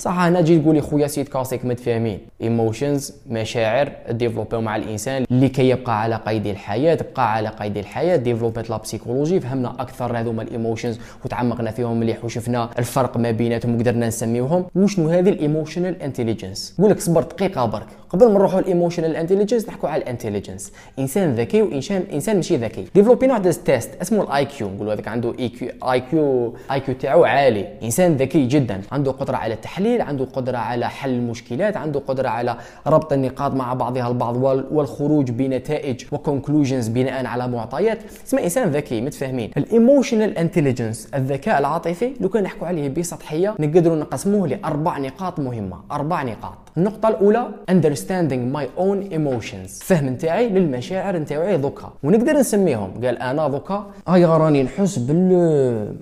صح 0.00 0.18
هنا 0.18 0.40
تجي 0.40 0.58
تقول 0.58 0.74
لي 0.74 0.80
خويا 0.80 1.06
سيد 1.06 1.28
كاسيك 1.28 1.64
متفاهمين 1.64 2.18
emotions 2.42 3.14
مشاعر 3.30 3.92
ديفلوبيو 4.10 4.60
مع 4.60 4.76
الإنسان 4.76 5.24
لكي 5.30 5.68
يبقى 5.68 6.02
على 6.02 6.16
قيد 6.16 6.46
الحياة 6.46 6.94
تبقى 6.94 7.34
على 7.34 7.48
قيد 7.48 7.76
الحياة. 7.76 8.16
ديفلوبيت 8.16 8.70
la 8.70 8.76
psychologie 8.76 9.40
فهمنا 9.40 9.76
أكثر 9.78 10.18
هذوما 10.18 10.42
ال 10.42 10.48
emotions 10.48 11.00
وتعمقنا 11.24 11.70
فيهم 11.70 12.00
مليح 12.00 12.24
وشفنا 12.24 12.70
الفرق 12.78 13.16
ما 13.16 13.30
بيناتهم 13.30 13.74
وقدرنا 13.76 14.06
نسميوهم. 14.06 14.64
وشنو 14.74 15.08
هذه 15.08 15.28
ال 15.28 15.35
emotional 15.35 16.02
intelligence 16.02 16.74
نقول 16.78 16.90
لك 16.90 17.00
صبر 17.00 17.22
دقيقة 17.22 17.64
برك. 17.64 17.86
قبل 18.10 18.26
ما 18.26 18.34
نروحوا 18.34 18.60
ال 18.60 18.66
emotional 18.66 19.16
intelligence 19.16 19.68
نحكوا 19.68 19.88
على 19.88 20.02
ال 20.02 20.07
intelligence 20.07 20.72
إنسان 20.98 21.34
ذكي 21.34 21.62
وإنسان 21.62 22.02
إنسان 22.12 22.36
ماشي 22.36 22.56
ذكي. 22.56 22.84
ديفلوبينا 22.94 23.32
واحد 23.32 23.52
test 23.52 23.90
اسمه 24.02 24.22
ال 24.22 24.44
IQ 24.44 24.68
نقولوا 24.68 24.94
هذاك 24.94 25.08
عنده 25.08 25.34
IQ 25.38 25.68
IQ 25.92 26.54
IQ 26.72 26.94
تاعو 26.94 27.24
عالي. 27.24 27.68
إنسان 27.82 28.16
ذكي 28.16 28.46
جدا 28.46 28.80
عنده 28.92 29.10
قدرة 29.10 29.36
على 29.36 29.54
التحليل. 29.54 29.89
عنده 29.98 30.24
قدرة 30.24 30.58
على 30.58 30.88
حل 30.88 31.10
المشكلات 31.10 31.76
عنده 31.76 32.00
قدرة 32.00 32.28
على 32.28 32.56
ربط 32.86 33.12
النقاط 33.12 33.54
مع 33.54 33.74
بعضها 33.74 34.08
البعض 34.08 34.36
والخروج 34.70 35.30
بنتائج 35.30 36.04
و 36.12 36.18
conclusions 36.18 36.88
بناء 36.88 37.26
على 37.26 37.48
معطيات. 37.48 37.98
اسمه 38.26 38.44
إنسان 38.44 38.70
ذكي 38.70 39.00
متفاهمين. 39.00 39.50
ال 39.56 39.64
emotional 39.64 40.38
intelligence 40.38 41.08
الذكاء 41.14 41.58
العاطفي 41.58 42.12
لو 42.20 42.28
كان 42.28 42.42
نحكوا 42.42 42.66
عليه 42.66 42.88
بسطحية 42.88 43.54
نقدروا 43.58 43.96
نقسموه 43.96 44.48
لأربع 44.48 44.98
نقاط 44.98 45.40
مهمة. 45.40 45.76
أربع 45.92 46.22
نقاط. 46.22 46.58
النقطة 46.76 47.08
الأولى 47.08 47.48
understanding 47.70 48.56
my 48.56 48.80
own 48.80 49.14
emotions. 49.14 49.84
فهم 49.84 50.08
نتاعي 50.08 50.48
للمشاعر 50.48 51.16
نتاعي 51.16 51.56
دكا 51.56 51.92
ونقدر 52.02 52.32
نسميهم. 52.32 53.04
قال 53.04 53.18
أنا 53.18 53.48
دكا 53.48 53.86
هاي 54.08 54.24
راني 54.24 54.62
نحس 54.62 54.98
بال 54.98 55.94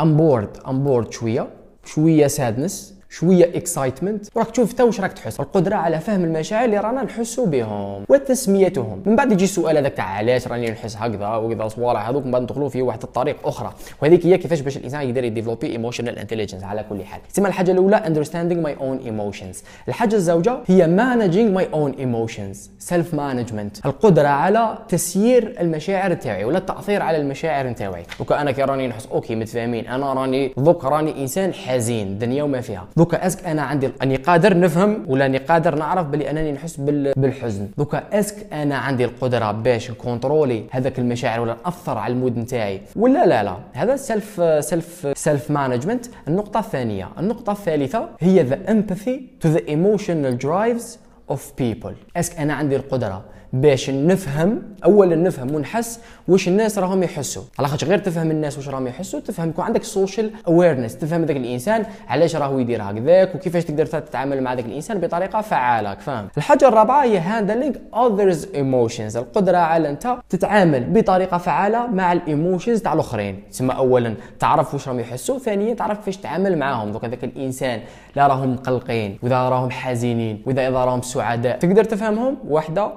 I'm 0.00 0.16
bored 0.16 0.48
I'm 0.68 0.84
bored 0.84 1.12
شوية. 1.12 1.46
شوية 1.84 2.26
sadness 2.26 2.94
شوية 3.12 3.44
excitement 3.56 4.26
وراك 4.34 4.50
تشوف 4.50 4.72
تا 4.72 4.84
واش 4.84 5.00
راك 5.00 5.12
تحس. 5.12 5.40
القدرة 5.40 5.74
على 5.74 6.00
فهم 6.00 6.24
المشاعر 6.24 6.64
اللي 6.64 6.78
رانا 6.78 7.02
نحسوا 7.02 7.46
بهم 7.46 8.04
وتسميتهم 8.08 9.02
من 9.06 9.16
بعد 9.16 9.32
يجي 9.32 9.44
السؤال 9.44 9.76
هذاك 9.76 9.92
تاع 9.92 10.04
علاش 10.04 10.48
راني 10.48 10.70
نحس 10.70 10.96
هكذا 10.96 11.28
وكذا 11.36 11.68
صوالح 11.68 12.08
هذوك 12.08 12.24
من 12.24 12.30
بعد 12.30 12.42
ندخلوا 12.42 12.68
في 12.68 12.82
واحد 12.82 13.02
الطريق 13.02 13.36
أخرى. 13.44 13.72
وهذيك 14.02 14.26
هي 14.26 14.38
كيفاش 14.38 14.60
باش 14.60 14.76
الإنسان 14.76 15.02
يقدر 15.02 15.24
يديفلوبي 15.24 15.66
emotional 15.72 16.18
intelligence 16.18 16.64
على 16.64 16.84
كل 16.88 17.04
حال. 17.04 17.20
تسمى 17.32 17.48
الحاجة 17.48 17.70
الأولى 17.70 18.02
understanding 18.06 18.66
my 18.66 18.82
own 18.82 19.08
emotions. 19.08 19.64
الحاجة 19.88 20.14
الزوجة 20.14 20.58
هي 20.66 20.86
managing 20.86 21.58
my 21.58 21.74
own 21.74 22.00
emotions. 22.00 22.56
self 22.90 23.16
management 23.16 23.86
القدرة 23.86 24.28
على 24.28 24.78
تسيير 24.88 25.56
المشاعر 25.60 26.14
تاعي 26.14 26.44
ولا 26.44 26.58
التأثير 26.58 27.02
على 27.02 27.16
المشاعر 27.16 27.72
تاعي. 27.72 28.02
دوكا 28.18 28.40
أنا 28.40 28.50
كي 28.50 28.62
راني 28.62 28.88
نحس 28.88 29.06
أوكي 29.06 29.34
متفاهمين. 29.34 29.86
أنا 29.86 30.12
راني 30.12 30.52
دوك 30.56 30.84
راني 30.84 31.22
إنسان 31.22 31.54
حزين. 31.54 32.06
الدنيا 32.06 32.42
وما 32.42 32.60
فيها. 32.60 32.86
دوكا 33.02 33.26
est-ce 33.26 33.39
que 33.39 33.46
أنا 33.46 33.62
عندي 33.62 33.90
اني 34.02 34.16
قادر 34.16 34.58
نفهم 34.58 35.04
ولا 35.08 35.26
اني 35.26 35.38
قادر 35.38 35.74
نعرف 35.74 36.06
بلي 36.06 36.30
انني 36.30 36.52
نحس 36.52 36.76
بالحزن. 37.16 37.68
دوكا 37.78 38.02
est-ce 38.12 38.39
que 38.39 38.52
أنا 38.52 38.76
عندي 38.76 39.04
القدرة 39.04 39.52
باش 39.52 39.90
نكونترولي 39.90 40.64
هذاك 40.70 40.98
المشاعر 40.98 41.40
ولا 41.40 41.56
نأثر 41.64 41.98
على 41.98 42.12
ال 42.12 42.17
mood 42.17 42.38
نتاعي. 42.38 42.80
ولا 42.96 43.26
لا 43.26 43.42
لا 43.42 43.56
هذا 43.72 43.96
self 43.96 44.42
self 44.64 45.08
self 45.14 45.50
management 45.50 46.06
النقطة 46.28 46.60
الثانية. 46.60 47.08
النقطة 47.18 47.52
الثالثة 47.52 48.08
هي 48.20 48.42
the 48.42 48.58
empathy 48.66 49.44
to 49.44 49.48
the 49.56 49.62
emotional 49.68 50.44
drives 50.46 50.98
of 51.34 51.40
people. 51.60 51.94
est-ce 52.16 52.31
que 52.31 52.38
أنا 52.38 52.54
عندي 52.54 52.76
القدرة. 52.76 53.24
باش 53.52 53.90
نفهم 53.90 54.62
اولا 54.84 55.16
نفهم 55.16 55.54
ونحس 55.54 56.00
واش 56.28 56.48
الناس 56.48 56.78
راهم 56.78 57.02
يحسوا. 57.02 57.42
على 57.58 57.68
خاطر 57.68 57.86
غير 57.86 57.98
تفهم 57.98 58.30
الناس 58.30 58.56
واش 58.56 58.68
راهم 58.68 58.86
يحسوا 58.86 59.20
تفهم 59.20 59.48
يكون 59.48 59.64
عندك 59.64 59.82
social 59.82 60.30
awareness 60.46 60.96
تفهم 60.96 61.24
ذاك 61.24 61.36
الإنسان 61.36 61.84
علاش 62.08 62.36
راهو 62.36 62.58
يدير 62.58 62.82
هكذاك 62.82 63.34
وكيفاش 63.34 63.64
تقدر 63.64 63.86
تتعامل 63.86 64.42
مع 64.42 64.54
ذاك 64.54 64.64
الإنسان 64.64 64.98
بطريقة 64.98 65.40
فعالة 65.40 65.94
فاهم 65.94 66.28
الحاجة 66.36 66.68
الرابعة 66.68 67.04
هي 67.04 67.18
handling 67.18 67.76
others' 67.94 68.48
emotions 68.54 69.16
القدرة 69.16 69.56
على 69.56 69.90
أنت 69.90 70.16
تتعامل 70.28 70.84
بطريقة 70.84 71.38
فعالة 71.38 71.86
مع 71.86 72.12
ال 72.12 72.20
emotions 72.20 72.82
تاع 72.82 72.92
الآخرين. 72.92 73.42
تسمى 73.50 73.74
اولا 73.74 74.14
تعرف 74.40 74.74
واش 74.74 74.88
راهم 74.88 75.00
يحسوا 75.00 75.38
ثانيا 75.38 75.74
تعرف 75.74 75.98
كيفاش 75.98 76.16
تتعامل 76.16 76.58
معاهم. 76.58 76.92
دوك 76.92 77.04
هذاك 77.04 77.24
الإنسان 77.24 77.80
لا 78.16 78.26
راهم 78.26 78.52
مقلقين 78.52 79.18
وإذا 79.22 79.48
راهم 79.48 79.70
حزينين 79.70 80.42
واذا 80.46 80.68
إذا 80.68 80.84
راهم 80.84 81.02
سعداء. 81.02 81.58
تقدر 81.58 81.84
تفهمهم؟ 81.84 82.36
واحدة 82.48 82.92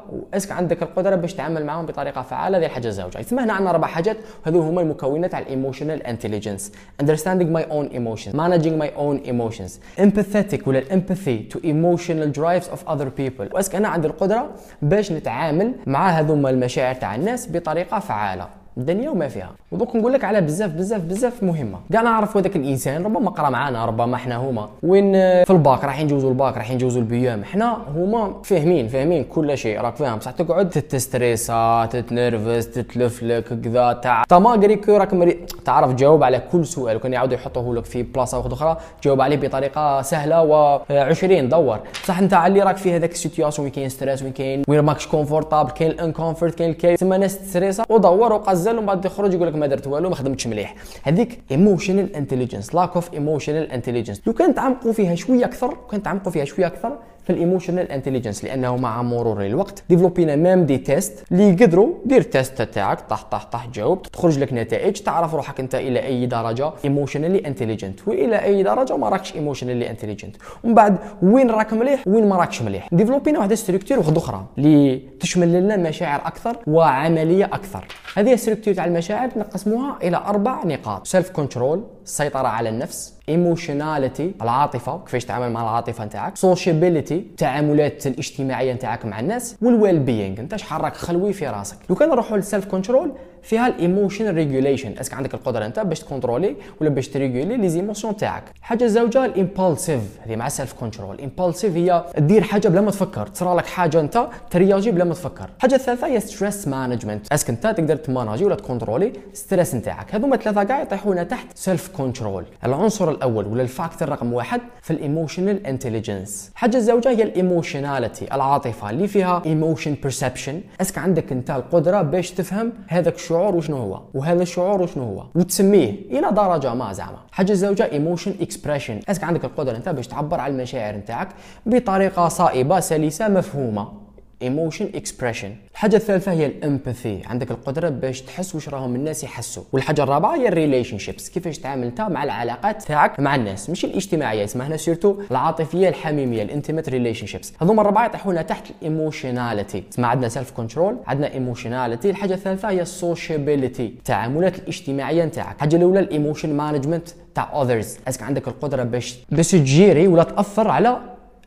est-ce 0.46 0.50
que 0.50 0.52
عندك 0.52 0.84
القدرة 0.84 1.16
باش 1.16 1.34
تتعامل 1.34 1.66
معاهم 1.66 1.86
بطريقة 1.86 2.22
فعالة 2.22 2.58
هذه 2.58 2.66
الحاجة 2.66 2.88
الزوجة. 2.88 3.22
ثم 3.22 3.40
هنا 3.40 3.54
عندنا 3.54 3.70
أربع 3.70 3.88
حاجات 3.88 4.18
هذو 4.44 4.62
هما 4.62 4.82
المكونات 4.82 5.36
على 5.36 5.44
ال 5.46 5.51
emotional 5.51 6.04
intelligence 6.04 6.72
understanding 7.04 7.50
my 7.58 7.64
own 7.72 7.96
emotions. 7.96 8.34
Managing 8.36 8.78
my 8.84 8.90
own 8.98 9.28
emotions. 9.30 9.72
Empathetic 10.00 10.68
ولا 10.68 10.82
empathy 10.82 11.54
to 11.54 11.58
emotional 11.64 12.30
drives 12.40 12.68
of 12.76 12.88
other 12.88 13.10
people. 13.20 13.54
و 13.54 13.56
est-ce 13.56 13.69
que 13.69 13.76
أنا 13.76 13.88
عندي 13.88 14.08
القدرة 14.08 14.50
باش 14.82 15.12
نتعامل 15.12 15.74
مع 15.88 16.10
هذوما 16.10 16.50
المشاعر 16.50 16.96
تاع 16.96 17.16
الناس 17.16 17.52
بطريقة 17.52 18.00
فعالة. 18.00 18.65
الدنيا 18.78 19.10
وما 19.10 19.28
فيها. 19.28 19.52
ودوك 19.72 19.96
نقول 19.96 20.14
لك 20.14 20.24
على 20.24 20.42
بزاف 20.42 20.72
بزاف 20.72 21.02
بزاف 21.02 21.44
مهمة. 21.44 21.80
كاع 21.94 22.02
نعرف 22.02 22.38
هذاك 22.38 22.56
الإنسان 22.56 23.06
ربما 23.06 23.30
قرأ 23.30 23.50
معنا 23.50 23.86
ربما 23.86 24.16
إحنا 24.16 24.36
هما. 24.36 24.70
وين 24.84 25.14
في 25.44 25.50
الباك 25.50 25.84
راح 25.84 26.00
يجوزوا 26.00 26.30
الباك 26.30 26.58
راح 26.58 26.72
يجوزوا 26.72 27.02
البيام 27.02 27.42
إحنا 27.42 27.78
هما 27.96 28.34
فاهمين 28.44 28.88
فاهمين 28.88 29.24
كل 29.24 29.58
شيء. 29.58 29.82
راك 29.82 29.96
فاهم؟ 29.96 30.18
بصح 30.18 30.32
تقعد 30.32 30.70
تتستريسا 30.70 31.86
تتنرفز 31.86 32.68
تتلفلك 32.68 33.62
كذا 33.62 33.94
تاع 33.94 34.24
تا 34.30 34.40
ما 34.40 34.52
قريك 34.52 34.90
راك 34.90 35.14
مري... 35.14 35.46
تعرف 35.66 35.94
تجاوب 35.94 36.24
على 36.24 36.42
كل 36.52 36.66
سؤال. 36.66 36.96
وكان 36.96 37.14
يعاود 37.14 37.32
يحطوه 37.32 37.76
لك 37.76 37.86
في 37.86 38.04
بلاصة 38.04 38.38
واحدة 38.38 38.54
أخرى 38.54 38.78
تجاوب 39.02 39.22
عليه 39.22 39.38
بطريقة 39.38 40.02
سهلة 40.02 40.46
و20 40.46 41.50
دور. 41.52 41.80
بصح 42.04 42.20
أنت 42.20 42.34
اللي 42.34 42.62
راك 42.62 42.78
في 42.78 42.96
هذاك 42.96 43.12
السيتياسيون 43.12 43.66
وين 43.66 43.74
كاين 43.74 43.90
ستريس 43.90 44.24
وين 44.24 44.32
كاين 44.32 44.64
وين 44.68 44.80
ماكش 44.80 45.08
كونفورتابل 45.08 45.72
كاين 45.72 45.92
الانكونفورت 45.92 46.56
كاين 46.56 46.70
الكيف. 46.70 47.00
تما 47.00 47.18
ناس 47.18 47.40
تستريسا 47.40 47.84
ودور 47.90 48.34
وقزل 48.66 48.78
ومن 48.78 48.86
بعد 48.86 49.06
يخرج 49.06 49.34
يقول 49.34 49.48
لك 49.48 49.56
ما 49.56 49.68
درت 49.68 49.88
والو 49.88 50.10
ما 50.10 50.16
خدمتش 50.16 50.48
مليح. 50.48 50.76
هذيك 51.04 51.40
emotional 51.52 52.16
intelligence 52.16 52.76
lack 52.76 52.96
of 52.96 53.14
emotional 53.14 53.72
intelligence 53.72 54.22
لو 54.28 54.34
كان 54.34 54.56
تعمقوا 54.56 54.94
فيها 54.94 55.16
شوية 55.16 55.46
أكثر 55.46 55.78
كان 55.92 56.04
تعمقوا 56.04 56.32
فيها 56.32 56.46
شوية 56.46 56.68
أكثر 56.68 56.98
في 57.26 57.30
ال 57.34 57.39
emotional 57.39 57.92
intelligence 57.92 58.44
لأنه 58.44 58.76
مع 58.78 59.02
مرور 59.02 59.46
الوقت 59.46 59.84
ديفلوبينا 59.90 60.36
même 60.36 60.66
des 60.66 60.78
tests 60.78 61.24
اللي 61.32 61.50
يقدروا 61.50 61.94
دير 62.06 62.22
test 62.22 62.62
تاعك 62.62 63.02
طح 63.02 63.24
طح 63.24 63.44
طح 63.44 63.68
جاوب 63.68 64.02
تخرج 64.02 64.40
لك 64.40 64.54
نتائج 64.54 64.94
تعرف 64.94 65.34
روحك 65.36 65.60
أنت 65.60 65.76
إلى 65.76 66.06
أي 66.06 66.26
درجة 66.26 66.72
emotionally 66.86 67.48
intelligent 67.48 68.08
وإلى 68.08 68.44
أي 68.44 68.64
درجة 68.64 68.98
ما 68.98 69.10
راكش 69.10 69.36
emotionally 69.36 69.90
intelligent 69.90 70.36
ومن 70.64 70.74
بعد 70.74 70.98
وين 71.22 71.52
راك 71.52 71.74
مليح 71.74 72.04
وين 72.08 72.30
ما 72.30 72.36
راكش 72.36 72.62
مليح. 72.62 72.88
ديفلوبينا 72.92 73.40
واحد 73.40 73.54
structure 73.54 74.00
واحدة 74.00 74.18
أخرى 74.18 74.46
اللي 74.58 75.02
تشمل 75.20 75.54
لنا 75.54 75.78
مشاعر 75.78 76.28
أكثر 76.28 76.58
وعملية 76.68 77.46
أكثر. 77.46 77.88
هذه 78.16 78.34
ال 78.34 78.38
structure 78.38 78.74
تاع 78.74 78.86
المشاعر 78.86 79.30
نقسموها 79.36 79.98
إلى 80.04 80.18
أربع 80.18 80.64
نقاط. 80.66 81.08
self 81.08 81.30
control 81.30 81.84
السيطره 82.06 82.48
على 82.48 82.70
النفس 82.70 83.15
emotionality 83.30 84.32
العاطفة 84.42 85.00
كيفاش 85.06 85.26
تتعامل 85.26 85.52
مع 85.52 85.62
العاطفة 85.62 86.06
نتاعك 86.06 86.38
sociability 86.38 87.16
التعاملات 87.16 88.08
الاجتماعية 88.08 88.74
نتاعك 88.74 89.06
مع 89.06 89.20
الناس 89.20 89.56
وال 89.62 90.00
well-being 90.00 90.40
انت 90.40 90.56
شحال 90.56 90.82
راك 90.82 90.96
خلوي 90.96 91.34
في 91.34 91.48
راسك. 91.48 91.78
لو 91.90 91.96
كان 91.96 92.10
نروحوا 92.10 92.38
لل 92.38 92.47
self 92.47 92.66
control 92.66 93.12
فيها 93.46 93.68
ال 93.68 93.76
emotion 93.76 94.36
regulation 94.36 94.94
est-ce 95.00 95.09
que 95.09 95.14
عندك 95.14 95.34
القدرة 95.34 95.66
أنت 95.66 95.80
باش 95.80 96.00
تكونترولي 96.00 96.56
ولا 96.82 96.90
باش 96.90 97.08
تريجولي 97.08 97.58
les 97.58 97.70
émotions 97.70 98.18
تاعك. 98.18 98.44
الحاجة 98.60 98.84
الزوجه 98.84 99.26
ال 99.26 99.33
impulsive 99.33 100.02
هذه 100.26 100.36
مع 100.36 100.48
ال 100.48 100.53
self 100.53 100.74
control 100.74 101.16
ال 101.16 101.22
impulsive 101.22 101.76
هي 101.76 102.06
دير 102.18 102.44
حاجة 102.44 102.68
بلا 102.68 102.82
ما 102.82 102.92
تفكر 102.92 103.28
تصرى 103.28 103.56
لك 103.56 103.66
حاجة 103.66 104.00
أنت 104.00 104.28
ترياجي 104.52 104.92
بلا 104.92 105.04
ما 105.04 105.14
تفكر. 105.14 105.50
الحاجة 105.58 105.76
الثالثه 105.76 106.08
هي 106.08 106.20
stress 106.20 106.68
management 106.68 107.34
est-ce 107.34 107.44
que 107.44 107.50
أنت 107.50 107.64
تقدر 107.64 107.96
تماناجي 107.96 108.46
ولا 108.46 108.56
تكونترولي 108.56 109.14
stress 109.34 109.76
نتاعك. 109.76 110.16
هذوما 110.16 110.38
ثلاثة 110.38 110.64
كاع 110.64 110.82
يطيحونا 110.82 111.24
تحت 111.24 111.48
self 111.56 111.90
control 111.98 112.46
العنصر 112.64 113.12
الأول 113.12 113.46
ولا 113.46 113.62
ال 113.62 113.68
factor 113.68 114.10
رقم 114.10 114.34
واحد 114.34 114.62
في 114.82 114.92
ال 114.92 114.99
emotional 114.99 115.66
intelligence 115.66 116.50
الحاجة 116.54 116.78
الزوجه 116.78 117.10
هي 117.10 117.24
ال 117.24 117.32
emotionality 117.32 118.36
العاطفة 118.36 118.90
اللي 118.90 119.08
فيها 119.08 119.42
emotion 119.46 119.94
perception 119.94 120.62
est-ce 120.82 120.92
que 120.92 120.98
عندك 120.98 121.32
أنت 121.32 121.52
القدرة 121.52 122.02
باش 122.02 122.32
تفهم 122.32 122.74
هذاك 122.88 123.18
الشعور 123.36 123.56
وشنو 123.56 123.78
هو؟ 123.78 124.02
وهذا 124.14 124.42
الشعور 124.44 124.82
وشنو 124.82 125.04
هو؟ 125.04 125.24
وتسميه 125.36 125.92
إلى 126.12 126.32
درجة 126.32 126.74
ما 126.74 126.94
زعما. 126.94 127.18
حاجة 127.32 127.52
الزوجه 127.52 127.92
emotion 127.92 128.34
expression 128.42 129.00
est-ce 129.10 129.19
que 129.19 129.24
عندك 129.24 129.46
القدرة 129.46 129.78
أنت 129.78 129.90
باش 129.90 130.08
تعبر 130.08 130.40
على 130.40 130.54
المشاعر 130.54 130.96
نتاعك 130.96 131.28
بطريقة 131.66 132.28
صائبة 132.28 132.80
سلسة 132.80 133.28
مفهومة. 133.28 134.05
emotion 134.42 134.90
expression 134.96 135.56
الحاجة 135.72 135.96
الثالثة 135.96 136.32
هي 136.32 136.46
ال 136.46 136.55
empathy 136.55 137.22
عندك 137.26 137.52
القدرة 137.52 137.90
باش 137.90 138.22
تحس 138.22 138.56
واش 138.56 138.70
راهم 138.70 138.96
الناس 138.96 139.24
يحسوا. 139.24 139.64
والحاجة 139.74 140.04
الرابعة 140.04 140.36
هي 140.36 140.48
ال 140.48 140.98
relationships 140.98 141.30
كيفاش 141.30 141.58
تعامل 141.58 141.88
انت 141.88 142.02
مع 142.02 142.24
العلاقات 142.24 142.84
تاعك 142.84 143.20
مع 143.20 143.36
الناس. 143.36 143.70
مش 143.70 143.86
الاجتماعية 143.86 144.44
اسمها 144.44 144.68
هنا 144.68 144.78
surtout 144.78 145.22
العاطفية 145.32 145.90
الحميمية 145.90 146.44
ال 146.44 146.90
intimate 146.90 147.28
relationships 147.28 147.54
هذوما 147.62 147.82
الربعة 147.82 148.06
يطيحونا 148.06 148.42
تحت 148.42 148.64
ال 148.70 148.78
emotionality 148.78 149.82
تسمى 149.82 150.06
عندنا 150.06 150.30
self 150.30 150.52
control 150.52 150.98
عندنا 151.08 151.34
emotionality 151.34 152.10
الحاجة 152.10 152.34
الثالثة 152.34 152.70
هي 152.70 152.82
ال 152.82 152.90
sociability 152.90 153.86
التعاملات 153.86 154.60
الاجتماعية 154.60 155.26
نتاعك. 155.26 155.56
الحاجة 155.56 155.76
الأولى 155.76 156.00
ال 156.00 156.07
emotion 156.07 156.58
management 156.58 157.10
تاع 157.36 157.62
others 157.62 157.98
est-ce 158.08 158.18
que 158.18 158.24
عندك 158.24 158.48
القدرة 158.48 158.84
باش 158.84 159.18
باش 159.30 159.52
تجيري 159.52 160.08
ولا 160.08 160.24
تأثر 160.24 160.68
على 160.68 160.98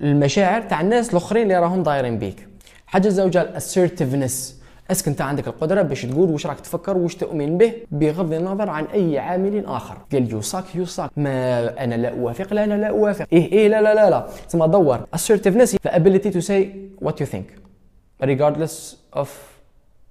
المشاعر 0.01 0.63
تاع 0.63 0.81
الناس 0.81 1.11
الأخرين 1.11 1.43
اللي 1.43 1.59
راهم 1.59 1.83
دايرين 1.83 2.19
بيك. 2.19 2.48
حاجة 2.89 3.07
الزوجه 3.07 3.43
ال 3.43 3.51
assertiveness 3.51 4.59
est-ce 4.91 5.03
que 5.03 5.09
أنت 5.09 5.21
عندك 5.21 5.49
القدرة 5.49 5.83
باش 5.83 6.03
تقول 6.03 6.31
واش 6.31 6.47
راك 6.47 6.61
تفكر 6.61 6.97
واش 6.97 7.15
تؤمن 7.17 7.59
به 7.59 7.73
بغض 7.91 8.33
النظر 8.33 8.71
عن 8.71 8.85
أي 8.85 9.19
عامل 9.19 9.67
آخر. 9.67 9.99
قال 10.13 10.31
يوساك 10.33 10.75
يوساك 10.75 11.11
ما 11.17 11.85
أنا 11.85 11.95
لا 11.95 12.09
أوافق 12.09 12.53
لا 12.55 12.65
أنا 12.65 12.75
لا 12.75 12.87
أوافق. 12.87 13.27
إيه 13.33 13.53
إيه 13.53 13.69
لا 13.69 13.83
لا 13.83 13.95
لا 13.95 14.11
لا. 14.11 14.27
تسمى 14.49 14.69
دور. 14.69 15.07
Assertiveness 15.17 15.77
the 15.85 15.95
ability 15.95 16.31
to 16.31 16.41
say 16.41 16.61
what 17.05 17.21
you 17.21 17.27
think 17.27 17.47
regardless 18.23 18.97
of 19.13 19.29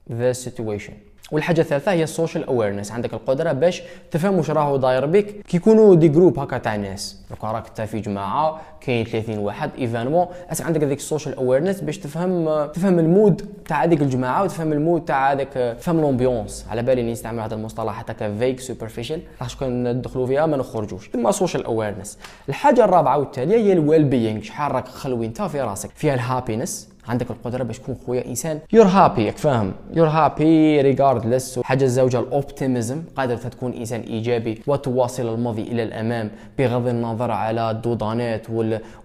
the 0.09 0.33
situation. 0.33 0.93
والحاجة 1.31 1.61
الثالثه 1.61 1.91
هي 1.91 2.03
ال 2.03 2.09
social 2.09 2.45
awareness 2.45 2.91
عندك 2.91 3.13
القدرة 3.13 3.51
باش 3.51 3.83
تفهم 4.11 4.37
واش 4.37 4.49
راهو 4.49 4.77
داير 4.77 5.05
بك. 5.05 5.25
كي 5.25 5.57
يكونوا 5.57 5.95
des 5.95 6.07
groupes 6.07 6.39
هكا 6.39 6.57
تاع 6.57 6.75
ناس. 6.75 7.17
دوكا 7.29 7.47
راك 7.47 7.67
انت 7.67 7.81
في 7.81 7.99
جماعة 7.99 8.61
كاين 8.81 9.05
30 9.05 9.37
واحد 9.37 9.69
événement 9.77 10.27
est-ce 10.51 10.61
que 10.61 10.65
عندك 10.65 10.83
هذيك 10.83 10.97
ال 10.97 11.03
social 11.03 11.35
awareness 11.35 11.81
باش 11.81 11.97
تفهم 11.97 12.65
تفهم 12.65 12.99
ال 12.99 13.08
mood 13.08 13.41
تاع 13.67 13.83
هذيك 13.83 14.01
الجماعة 14.01 14.43
وتفهم 14.43 14.73
ال 14.73 14.80
mood 14.80 15.05
تاع 15.05 15.31
هذاك 15.31 15.77
تفهم 15.79 16.01
l'ambiance 16.01 16.65
على 16.69 16.81
بالي 16.83 17.11
نستعمل 17.11 17.39
هذا 17.39 17.55
المصطلح 17.55 17.99
هكا 17.99 18.37
فيك 18.37 18.59
superficial 18.59 19.21
راح 19.41 19.53
كون 19.53 19.91
ندخلوا 19.91 20.27
فيها 20.27 20.45
ما 20.45 20.57
نخرجوش. 20.57 21.09
ثم 21.09 21.31
social 21.31 21.65
awareness 21.65 22.17
الحاجة 22.49 22.85
الرابعة 22.85 23.17
والتالية 23.17 23.57
هي 23.57 23.73
ال 23.73 24.03
well-being 24.03 24.41
شحال 24.41 24.71
راك 24.71 24.87
خلوي 24.87 25.25
انت 25.25 25.41
في 25.41 25.61
راسك. 25.61 25.89
فيها 25.95 26.13
ال 26.13 26.21
happiness 26.21 26.89
عندك 27.07 27.31
القدرة 27.31 27.63
باش 27.63 27.79
تكون 27.79 27.95
خويا 28.05 28.25
إنسان. 28.25 28.59
you're 28.73 28.85
happy 28.85 29.31
فاهم؟ 29.31 29.73
you're 29.93 30.07
happy 30.07 30.81
regardless 30.81 31.59
حاجة 31.59 31.83
الزوجه 31.83 32.19
ال 32.19 32.29
optimism 32.29 33.03
قادر 33.15 33.37
تكون 33.37 33.73
إنسان 33.73 34.01
إيجابي 34.01 34.61
وتواصل 34.67 35.33
الماضي 35.33 35.61
إلى 35.61 35.83
الأمام 35.83 36.31
بغض 36.57 36.87
النظر 36.87 37.31
على 37.31 37.71
الدودانات 37.71 38.47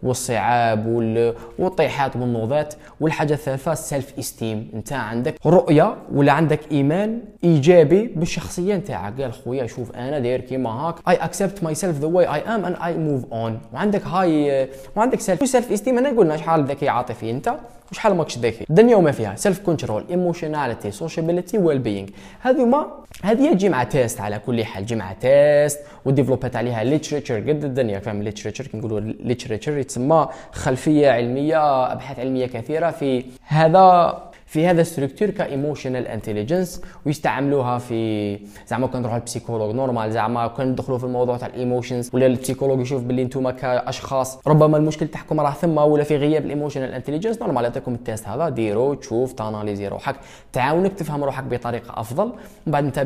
والصعاب 0.02 0.86
والطيحات 1.58 2.16
والنوضات 2.16 2.74
والحاجة 3.00 3.34
الثالثة 3.34 3.72
ال 3.72 4.18
self-esteem 4.18 4.70
أنت 4.74 4.92
عندك 4.92 5.34
رؤية 5.46 5.96
ولا 6.14 6.32
عندك 6.32 6.60
إيمان 6.72 7.20
إيجابي 7.44 8.06
بالشخصية 8.06 8.74
نتاعك. 8.76 9.20
قال 9.20 9.32
خويا 9.32 9.66
شوف 9.66 9.96
أنا 9.96 10.18
داير 10.18 10.40
كيما 10.40 10.70
هاك. 10.70 10.94
I 11.08 11.14
accept 11.14 11.64
myself 11.64 11.98
the 11.98 12.06
way 12.06 12.26
I 12.34 12.40
am 12.40 12.64
and 12.64 12.76
I 12.84 12.96
move 12.96 13.32
on 13.32 13.60
وعندك 13.72 14.06
high 14.06 14.68
وعندك 14.96 15.20
self 15.20 15.48
self-esteem 15.48 15.98
انا 15.98 16.08
قلنا 16.08 16.36
شحال 16.36 16.64
ذكي 16.64 16.88
عاطفي 16.88 17.30
أنت؟ 17.30 17.54
وشحال 17.92 18.14
ماكش 18.14 18.38
ذكي 18.38 18.64
الدنيا 18.70 18.96
وما 18.96 19.12
فيها. 19.12 19.36
self-control 19.36 20.04
emotionality 20.10 20.90
sociability 20.90 21.58
well-being 21.58 22.08
هذوما 22.40 22.86
هذه 23.22 23.52
تجي 23.52 23.68
مع 23.68 23.84
test 23.84 24.20
على 24.20 24.38
كل 24.38 24.64
حال. 24.64 24.86
تجي 24.86 24.94
مع 24.96 25.12
test 25.12 25.80
وديفلوبات 26.04 26.56
عليها 26.56 26.84
literature 26.84 27.40
قد 27.40 27.64
الدنيا 27.64 27.98
فاهم 27.98 28.22
literature 28.22 28.68
نقولوا 28.74 29.00
literature 29.00 29.78
يتسمى 29.78 30.28
خلفية 30.52 31.10
علمية 31.10 31.92
أبحاث 31.92 32.18
علمية 32.18 32.46
كثيرة 32.46 32.90
في 32.90 33.24
هذا 33.46 34.16
في 34.52 34.66
هذا 34.66 34.80
ال 34.80 34.85
structure 34.85 35.30
ك 35.30 35.38
emotional 35.38 36.06
intelligence 36.06 36.82
ويستعملوها 37.06 37.78
في 37.78 38.38
زعما 38.66 38.86
كان 38.86 39.02
نروحوا 39.02 39.18
لل 39.18 39.27
psychologue 39.27 39.74
normal 39.74 40.12
زعما 40.12 40.46
كان 40.46 40.68
ندخلوا 40.68 40.98
في 40.98 41.04
الموضوع 41.04 41.36
تاع 41.36 41.48
ال 41.48 41.55
emotions 41.55 42.10
ولا 42.12 42.26
ال 42.26 42.31
psychologue 42.31 42.80
يشوف 42.80 43.02
باللي 43.02 43.22
أنتم 43.22 43.50
كاشخاص 43.50 44.38
ربما 44.46 44.76
المشكل 44.76 45.08
تاعكم 45.08 45.40
راه 45.40 45.50
ثم 45.50 45.78
ولا 45.78 46.04
في 46.04 46.16
غياب 46.16 46.44
ال 46.44 46.49
emotional 46.49 46.92
intelligence 46.94 47.42
normal 47.42 47.64
يعطيكم 47.64 47.94
ال 47.94 48.01
test 48.01 48.28
هذا 48.28 48.48
ديرو 48.48 48.94
تشوف 48.94 49.32
ت 49.32 49.39
analyser 49.39 49.88
روحك 49.88 50.16
تعاونك 50.52 50.92
تفهم 50.92 51.24
روحك 51.24 51.44
بطريقة 51.44 52.00
أفضل 52.00 52.32
من 52.66 52.72
بعد 52.72 52.84
أنت. 52.84 52.98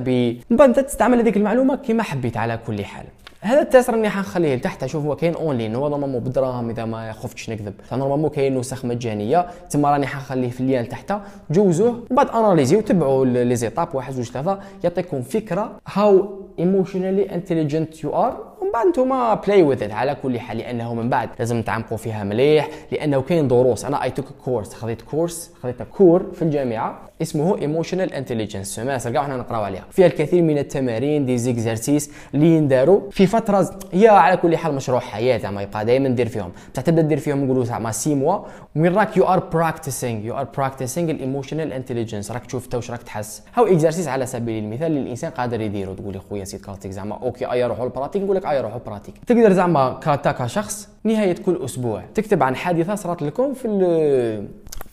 من 0.50 0.56
بعد 0.56 0.68
أنت 0.68 0.80
تستعمل 0.80 1.18
هذيك 1.18 1.36
المعلومة 1.36 1.76
كما 1.76 2.02
حبيت 2.02 2.36
على 2.36 2.58
كل 2.66 2.84
حال 2.84 3.06
هذا 3.46 3.62
ال 3.62 3.68
test 3.68 3.90
راني 3.90 4.08
حنخليه 4.08 4.54
لتحت. 4.54 4.86
شوف 4.86 5.04
هو 5.04 5.16
كاين 5.16 5.34
اونلاين 5.34 5.74
هو 5.74 5.88
normalement 5.88 6.20
بالدراهم 6.20 6.70
إذا 6.70 6.84
ما 6.84 7.12
خفتش 7.12 7.50
نكذب. 7.50 7.74
normalement 7.92 8.30
كاين 8.30 8.58
نسخ 8.58 8.84
مجانية. 8.84 9.46
تما 9.70 9.90
راني 9.90 10.06
حنخليه 10.06 10.50
في 10.50 10.60
ال 10.60 10.66
lien 10.66 10.88
تحت. 10.88 11.12
جوزوه 11.50 12.04
بعد 12.10 12.28
analysez 12.28 12.76
وتبعوا 12.76 13.24
les 13.26 13.56
étapes 13.56 13.94
واحد 13.94 14.14
جوج 14.14 14.24
ثلاثة. 14.24 14.58
يعطيكم 14.84 15.22
فكرة 15.22 15.70
how 15.92 16.40
emotionally 16.58 17.34
intelligent 17.34 18.04
you 18.04 18.14
are 18.14 18.55
ومن 18.60 18.72
بعد 18.72 18.86
أنتم 18.86 19.34
play 19.34 19.62
with 19.62 19.92
على 19.92 20.16
كل 20.22 20.40
حال 20.40 20.58
لأنه 20.58 20.94
من 20.94 21.08
بعد 21.08 21.28
لازم 21.38 21.56
نتعمقوا 21.56 21.96
فيها 21.96 22.24
مليح 22.24 22.68
لأنه 22.92 23.22
كاين 23.22 23.48
دروس. 23.48 23.84
أنا 23.84 24.02
I 24.02 24.10
took 24.10 24.24
course 24.44 24.74
خذيت 24.74 25.02
course 25.02 25.50
خذيت 25.62 25.82
cours 25.82 26.26
في 26.32 26.42
الجامعة 26.42 26.98
اسمه 27.22 27.58
emotional 27.58 28.12
intelligence 28.12 28.74
سماسه 28.74 29.10
كاع 29.10 29.24
حنا 29.24 29.36
نقراو 29.36 29.62
عليها. 29.62 29.84
فيها 29.90 30.06
الكثير 30.06 30.42
من 30.42 30.58
التمارين 30.58 31.26
des 31.26 31.38
exercices 31.38 32.10
اللي 32.34 32.46
ينداروا 32.46 33.00
في 33.10 33.26
فترة 33.26 33.70
هي 33.92 34.08
على 34.08 34.36
كل 34.36 34.56
حال 34.56 34.74
مشروع 34.74 35.00
حياة 35.00 35.38
زعما 35.38 35.62
يبقى 35.62 35.84
دائما 35.84 36.08
دير 36.08 36.28
فيهم. 36.28 36.52
بصح 36.74 36.82
تبدا 36.82 37.02
دير 37.02 37.18
فيهم 37.18 37.44
نقولوا 37.44 37.64
زعما 37.64 37.92
6 37.92 38.14
mois. 38.14 38.38
وين 38.76 38.94
راك 38.94 39.16
you 39.16 39.24
are 39.24 39.38
practicing 39.38 40.24
you 40.24 40.38
are 40.38 40.46
practicing 40.56 41.10
ال 41.10 41.16
emotional 41.16 41.72
intelligence 41.72 42.32
راك 42.32 42.46
تشوف 42.46 42.74
واش 42.74 42.90
راك 42.90 43.02
تحس. 43.02 43.42
هاو 43.54 43.66
exercice 43.66 44.08
على 44.08 44.26
سبيل 44.26 44.64
المثال 44.64 44.86
اللي 44.86 45.00
الإنسان 45.00 45.30
قادر 45.30 45.60
يديرو. 45.60 45.94
تقول 45.94 46.12
لي 46.12 46.18
خويا 46.18 46.44
c'est 46.44 46.64
théorique 46.64 46.90
زعما 46.90 47.18
OK 47.22 47.52
ايا 47.52 47.66
روحوا 47.66 47.84
ال 47.84 47.88
pratique 47.88 48.22
نقول 48.22 48.36
لك 48.36 48.45
ايا 48.50 48.60
روحوا 48.60 48.78
ال 48.78 48.82
pratique 48.82 49.14
تقدر 49.26 49.52
زعما 49.52 50.00
كاتا 50.02 50.32
كشخص 50.32 50.88
نهاية 51.04 51.34
كل 51.34 51.60
أسبوع. 51.64 52.02
تكتب 52.14 52.42
عن 52.42 52.56
حادثة 52.56 52.94
صارت 52.94 53.22
لكم 53.22 53.54
في 53.54 53.68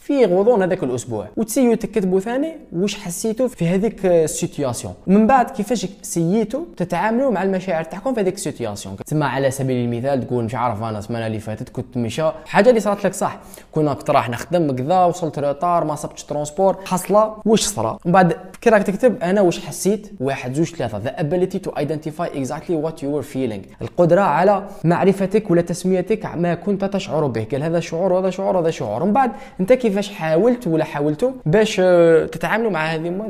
في 0.06 0.26
غضون 0.26 0.62
هذاك 0.64 0.84
الأسبوع. 0.84 1.28
وتسيو 1.38 1.76
تكتبوا 1.76 2.20
ثاني 2.20 2.54
واش 2.74 2.96
حسيتوا 2.96 3.48
في 3.48 3.68
هذيك 3.68 4.06
ال 4.06 4.15
situation 4.15 4.94
من 5.08 5.28
بعد 5.28 5.52
كيفاش 5.52 5.88
سييتوا 6.02 6.66
تتعاملوا 6.78 7.32
مع 7.32 7.44
المشاعر 7.44 7.84
تاعكم 7.84 8.14
في 8.14 8.22
هذيك 8.22 8.36
ال 8.36 8.42
situation 8.42 8.96
تسمى 8.96 9.26
على 9.26 9.52
سبيل 9.52 9.86
المثال 9.86 10.28
تقول 10.28 10.44
مش 10.44 10.56
عارف 10.56 10.84
أنا 10.84 11.00
السمانة 11.00 11.28
اللي 11.28 11.40
فاتت 11.40 11.70
كنت 11.70 11.98
مشى. 11.98 12.32
حاجة 12.46 12.70
اللي 12.70 12.80
صارت 12.80 13.06
لك 13.06 13.14
صح. 13.14 13.40
كنا 13.72 13.94
كنت 13.94 14.10
راح 14.10 14.30
نخدم 14.30 14.76
كذا 14.76 15.06
وصلت 15.06 15.40
retard 15.40 15.84
ما 15.84 15.96
صبتش 15.96 16.24
transport 16.24 16.78
حصله 16.86 17.36
واش 17.46 17.62
صرا؟ 17.62 17.98
من 18.06 18.12
بعد 18.12 18.34
كي 18.62 18.70
راك 18.70 18.84
تكتب 18.84 19.24
أنا 19.24 19.42
واش 19.42 19.66
حسيت؟ 19.66 20.12
واحد 20.20 20.54
زوج 20.54 20.76
ثلاثة. 20.76 21.00
The 21.00 21.20
ability 21.20 21.60
to 21.68 21.72
identify 21.80 22.28
exactly 22.28 22.76
what 22.86 23.04
you 23.04 23.08
were 23.08 23.34
feeling. 23.34 23.82
القدرة 23.82 24.22
على 24.22 24.64
معرفتك 24.84 25.52
ولا 25.52 25.62
تسميتك 25.62 26.26
ما 26.36 26.54
كنت 26.54 26.86
تشعر 26.86 27.28
به. 27.28 27.48
قال 27.52 27.64
هذا 27.64 27.80
شعور 27.80 28.14
وهذا 28.14 28.30
شعور 28.30 28.56
وهذا 28.56 28.70
شعور. 28.70 29.06
من 29.06 29.14
بعد 29.14 29.32
أنت 29.60 29.74
كيف 29.74 29.93
كيفاش 29.94 30.10
حاولت 30.10 30.68
ولا 30.68 30.84
حاولتوا 30.84 31.32
باش 31.46 31.80
آه، 31.80 32.26
تتعاملوا 32.26 32.72
مع 32.72 32.86
هذه 32.86 33.30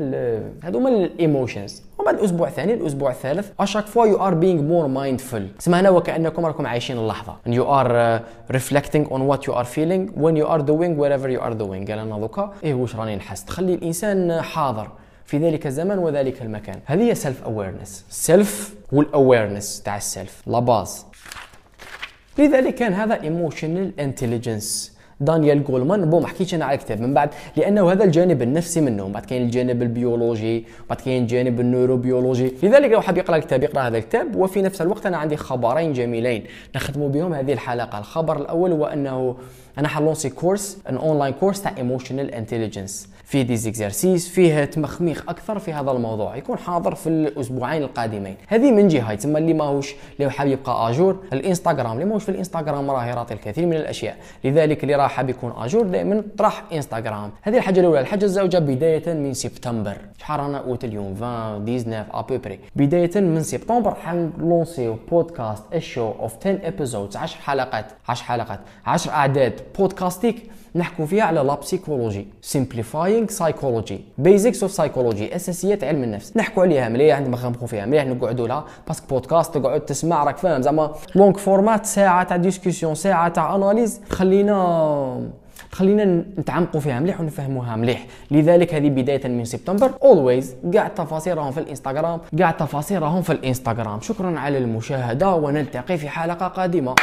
هذوما 0.62 0.88
ال 0.88 0.98
emotions 0.98 1.82
وبعد 1.98 2.18
الأسبوع 2.18 2.48
الثاني 2.48 2.74
الأسبوع 2.74 3.10
الثالث 3.10 3.50
à 3.60 3.64
chaque 3.64 3.86
fois 3.86 4.06
you 4.06 4.16
are 4.16 4.34
being 4.34 4.62
more 4.62 4.86
mindful 4.86 5.48
هنا 5.66 5.90
وكأنكم 5.90 6.46
راكم 6.46 6.66
عايشين 6.66 6.98
اللحظة. 6.98 7.36
you 7.46 7.74
are 7.74 8.20
reflecting 8.50 9.10
on 9.10 9.20
what 9.20 9.48
you 9.48 9.54
are 9.54 9.64
feeling 9.64 10.08
when 10.16 10.36
you 10.36 10.46
are 10.46 10.60
doing 10.60 11.00
whatever 11.00 11.30
you 11.30 11.40
are 11.40 11.52
doing 11.52 11.86
قال 11.86 11.98
أنا 11.98 12.18
دوكا 12.18 12.52
إيه 12.64 12.74
واش 12.74 12.96
راني 12.96 13.16
نحس؟ 13.16 13.44
تخلي 13.44 13.74
الإنسان 13.74 14.42
حاضر 14.42 14.88
في 15.24 15.38
ذلك 15.38 15.66
الزمن 15.66 15.98
وذلك 15.98 16.42
المكان. 16.42 16.80
هذه 16.84 17.02
هي 17.02 17.14
self 17.14 17.44
awareness 17.44 18.04
self 18.08 18.74
وال 18.92 19.08
awareness 19.08 19.82
تاع 19.82 19.96
ال 19.96 20.05
self 20.05 20.42
la 20.46 20.58
base 20.58 21.06
لذلك 22.38 22.74
كان 22.74 22.92
هذا 22.92 23.22
emotional 23.22 24.00
intelligence 24.00 24.93
دانيال 25.20 25.64
جولمان 25.64 26.10
bon 26.10 26.20
ما 26.20 26.26
حكيتش 26.26 26.54
أنا 26.54 26.64
على 26.64 26.74
الكتاب 26.74 27.00
من 27.00 27.14
بعد 27.14 27.30
لأنه 27.56 27.92
هذا 27.92 28.04
الجانب 28.04 28.42
النفسي 28.42 28.80
منه 28.80 29.08
بعد 29.08 29.24
كاين 29.24 29.42
الجانب 29.42 29.82
البيولوجي 29.82 30.64
بعد 30.90 31.00
كاين 31.00 31.22
الجانب 31.22 31.60
النيوروبيولوجي. 31.60 32.52
لذلك 32.62 32.90
لو 32.90 33.00
حاب 33.00 33.18
يقرأ 33.18 33.36
الكتاب 33.36 33.62
يقرأ 33.62 33.80
هذا 33.80 33.98
الكتاب. 33.98 34.36
وفي 34.36 34.62
نفس 34.62 34.82
الوقت 34.82 35.06
أنا 35.06 35.16
عندي 35.16 35.36
خبرين 35.36 35.92
جميلين 35.92 36.44
نخدموا 36.76 37.08
بهم 37.08 37.34
هذه 37.34 37.52
الحلقة. 37.52 37.98
الخبر 37.98 38.36
الأول 38.36 38.72
هو 38.72 38.86
أنه 38.86 39.36
أنا 39.78 39.88
حن 39.88 39.99
lancer 39.99 40.30
course 40.30 40.78
an 40.88 40.96
online 40.96 41.32
course 41.32 41.62
تاع 41.62 41.74
emotional 41.78 42.30
intelligence 42.34 43.08
فيه 43.24 43.42
des 43.42 43.56
exercices 43.56 44.28
فيه 44.28 44.64
تمخميخ 44.64 45.24
أكثر 45.28 45.58
في 45.58 45.72
هذا 45.72 45.90
الموضوع. 45.90 46.36
يكون 46.36 46.58
حاضر 46.58 46.94
في 46.94 47.08
الأسبوعين 47.08 47.82
القادمين. 47.82 48.36
هذه 48.48 48.70
من 48.70 48.88
جهة 48.88 49.14
تسمى 49.14 49.38
اللي 49.38 49.54
ماهوش 49.54 49.94
اللي 50.20 50.30
حاب 50.30 50.48
يبقى 50.48 50.90
à 50.90 50.95
jour 50.95 51.16
الإنستغرام 51.32 51.92
اللي 51.92 52.04
ماهوش 52.04 52.22
في 52.22 52.28
الإنستغرام 52.28 52.90
راه 52.90 53.04
يعطي 53.04 53.34
الكثير 53.34 53.66
من 53.66 53.76
الأشياء. 53.76 54.16
لذلك 54.44 54.82
اللي 54.82 54.94
راه 54.94 55.06
حاب 55.06 55.30
يكون 55.30 55.52
à 55.56 55.62
jour 55.62 55.86
دائما 55.86 56.24
طرح 56.38 56.64
إنستغرام. 56.72 57.30
هذه 57.42 57.56
الحاجة 57.56 57.80
الأولى 57.80 58.00
الحاجة 58.00 58.24
الزوجة 58.24 58.58
بداية 58.58 59.14
من 59.14 59.34
سبتمبر. 59.34 59.96
شحال 60.18 60.40
رانا 60.40 60.58
أوت 60.58 60.84
اليوم؟ 60.84 61.14
20 61.14 61.64
19 61.66 62.04
à 62.12 62.18
peu 62.18 62.35
près 62.35 62.58
بداية 62.76 63.20
من 63.20 63.42
سبتمبر 63.42 63.94
حنلونسيو 63.94 64.96
podcast 65.10 65.62
a 65.72 65.80
show 65.80 66.10
of 66.10 66.34
10 66.40 66.60
episodes 66.68 67.16
10 67.16 67.40
حلقات. 67.40 67.86
10 68.08 68.24
حلقات. 68.24 68.60
10 68.86 69.10
أعداد. 69.12 69.60
بودكاستيك 69.78 70.50
نحكوا 70.76 71.06
فيها 71.06 71.24
على 71.24 71.40
la 71.40 71.54
psychologie 71.54 72.28
simplifying 72.42 73.26
psychology 73.26 74.00
basics 74.18 74.62
of 74.62 74.72
psychology 74.72 75.36
أساسيات 75.36 75.84
علم 75.84 76.02
النفس. 76.02 76.36
نحكوا 76.36 76.62
عليها 76.62 76.88
مليح 76.88 77.16
عندما 77.16 77.36
نخمخوا 77.36 77.66
فيها 77.66 77.86
مليح 77.86 78.04
نقعدوا 78.04 78.48
لها. 78.48 78.64
parce 78.86 78.99
que 78.99 79.06
podcast 79.06 79.58
تقعد 79.58 79.80
تسمع 79.80 80.24
راك 80.24 80.36
فاهم؟ 80.36 80.62
زعما 80.62 80.94
long 81.14 81.38
format 81.38 81.86
ساعة 81.86 82.24
تاع 82.24 82.36
discussion 82.36 82.94
ساعة 82.94 83.28
تاع 83.28 83.56
analyse 83.56 84.00
خلينا 84.10 85.30
خلينا 85.70 86.04
نتعمقوا 86.38 86.80
فيها 86.80 87.00
مليح 87.00 87.20
ونفهموها 87.20 87.76
مليح. 87.76 88.06
لذلك 88.30 88.74
هذه 88.74 88.88
بداية 88.88 89.28
من 89.28 89.44
سبتمبر 89.44 89.90
always 90.02 90.54
كاع 90.72 90.86
التفاصيل 90.86 91.38
راهم 91.38 91.52
في 91.52 91.60
الإنستغرام. 91.60 92.20
كاع 92.38 92.50
التفاصيل 92.50 93.02
راهم 93.02 93.22
في 93.22 93.32
الإنستغرام. 93.32 94.00
شكرا 94.00 94.38
على 94.38 94.58
المشاهدة 94.58 95.34
ونلتقي 95.34 95.98
في 95.98 96.08
حلقة 96.08 96.48
قادمة. 96.48 96.94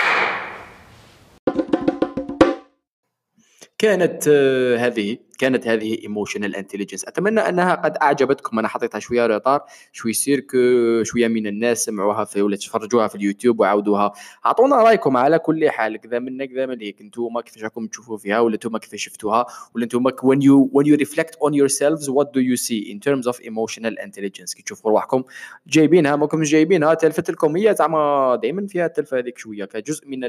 كانت 3.82 4.28
آه، 4.28 4.78
هذه. 4.78 5.18
كانت 5.42 5.68
هذه 5.68 6.04
emotional 6.04 6.56
intelligence 6.56 7.06
أتمنى 7.06 7.40
أنها 7.40 7.76
قد 7.76 7.98
أعجبتكم. 7.98 8.60
أنا 8.60 8.68
حطيتها 8.68 9.00
شوية 9.00 9.26
retard 9.26 9.62
شو 9.92 10.08
يصير 10.08 10.40
كو 10.40 10.58
شوية 11.04 11.28
من 11.28 11.48
الناس 11.48 11.86
سمعوها 11.86 12.26
في 12.26 12.42
ولا 12.42 12.56
تفرجوها 12.56 13.08
في 13.08 13.16
اليوتيوب 13.16 13.60
وعاودوها. 13.60 14.12
أعطونا 14.46 14.76
رأيكم 14.76 15.18
على 15.18 15.40
كل 15.40 15.70
حال 15.70 15.98
كذا 15.98 16.20
من 16.20 16.46
كذا 16.46 16.66
من 16.66 16.82
هيك 16.82 17.02
أنتم 17.02 17.40
كيفاش 17.40 17.64
راكم 17.64 17.88
تشوفوا 17.88 18.18
فيها 18.18 18.40
ولا 18.40 18.54
أنتم 18.54 18.78
كيفاش 18.78 19.04
شفتوها 19.04 19.46
ولا 19.76 19.84
أنتم 19.84 20.10
when 20.10 20.42
you 20.42 20.70
when 20.74 20.86
you 20.86 21.06
reflect 21.06 21.36
on 21.42 21.54
yourselves 21.54 22.10
what 22.10 22.28
do 22.34 22.40
you 22.40 22.58
see 22.58 22.92
in 22.92 23.00
terms 23.00 23.28
of 23.28 23.40
emotional 23.42 23.94
intelligence 24.06 24.54
كي 24.56 24.64
تشوفوا 24.66 24.92
رواحكم. 24.92 25.24
جايبينها 25.68 26.16
ماكم 26.16 26.44
جايبينها. 26.44 26.94
تلفت 26.94 27.32
لكم 27.32 27.58
هي 27.58 27.76
زعما 27.80 28.36
دائما 28.36 28.68
فيها 28.68 28.86
التلفة 28.86 29.20
هذيك 29.20 29.38
شوية 29.38 29.66
كجزء 29.66 30.08
من 30.08 30.20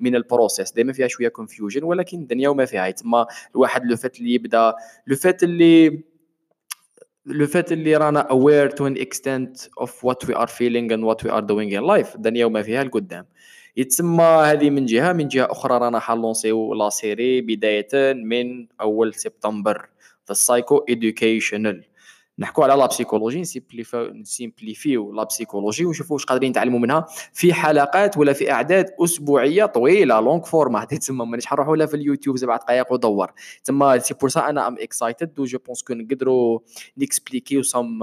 من 0.00 0.16
ال 0.16 0.23
process 0.23 0.72
دائما 0.72 0.92
فيها 0.92 1.08
شوية 1.08 1.28
confusion 1.28 1.84
ولكن 1.84 2.18
الدنيا 2.18 2.48
وما 2.48 2.64
فيها. 2.64 2.90
تما 2.90 3.26
الواحد 3.54 3.84
لو 3.84 3.96
فات 3.96 4.19
اللي 4.20 4.34
يبدأ. 4.34 4.74
لو 5.06 5.16
فات 5.16 5.42
اللي 5.42 6.02
لو 7.26 7.46
فات 7.46 7.72
اللي 7.72 7.96
رانا 7.96 8.20
aware 8.20 8.70
to 8.70 8.86
an 8.86 8.96
extent 8.96 9.56
of 9.80 10.04
what 10.04 10.28
we 10.28 10.36
are 10.36 10.46
feeling 10.46 10.94
and 10.94 11.04
what 11.04 11.24
we 11.24 11.30
are 11.30 11.40
doing 11.40 11.78
in 11.78 11.86
life 11.86 12.14
الدنيا 12.14 12.44
وما 12.44 12.62
فيها 12.62 12.82
القدام. 12.82 13.26
يتسمى 13.76 14.24
هذه 14.24 14.70
من 14.70 14.86
جهة. 14.86 15.12
من 15.12 15.28
جهة 15.28 15.48
أخرى 15.50 15.78
رانا 15.78 15.98
حنلونسيو 15.98 16.74
la 16.74 16.90
série 16.90 17.40
بداية 17.40 18.12
من 18.12 18.66
أول 18.80 19.14
سبتمبر. 19.14 19.88
ذا 20.28 20.34
سايكو 20.34 20.84
educational 20.90 21.89
نحكوا 22.40 22.64
على 22.64 22.74
la 22.74 22.86
psychologie 22.86 23.40
نسيمبليفيو 23.94 25.12
la 25.12 25.24
psychologie 25.24 25.84
ونشوفوا 25.84 26.16
واش 26.16 26.24
قادرين 26.24 26.50
نتعلموا 26.50 26.78
منها 26.78 27.06
في 27.32 27.52
حلقات 27.52 28.18
ولا 28.18 28.32
في 28.32 28.52
أعداد 28.52 28.86
أسبوعية 29.04 29.66
طويلة 29.66 30.20
long 30.20 30.42
format 30.42 30.94
تسمى 31.00 31.26
مانيش 31.26 31.46
حنروحوا 31.46 31.76
لها 31.76 31.86
في 31.86 31.94
اليوتيوب 31.94 32.36
سبع 32.36 32.56
دقائق 32.56 32.92
ودور. 32.92 33.32
تسمى 33.64 34.00
c'est 34.00 34.14
pour 34.14 34.28
ça 34.28 34.48
أنا 34.48 34.68
I'm 34.68 34.76
excited 34.80 35.38
و 35.38 35.44
je 35.44 35.58
pense 35.58 35.82
que 35.82 35.94
نقدروا 35.94 36.58
نكسبليكيو 36.98 37.62
سام 37.62 38.02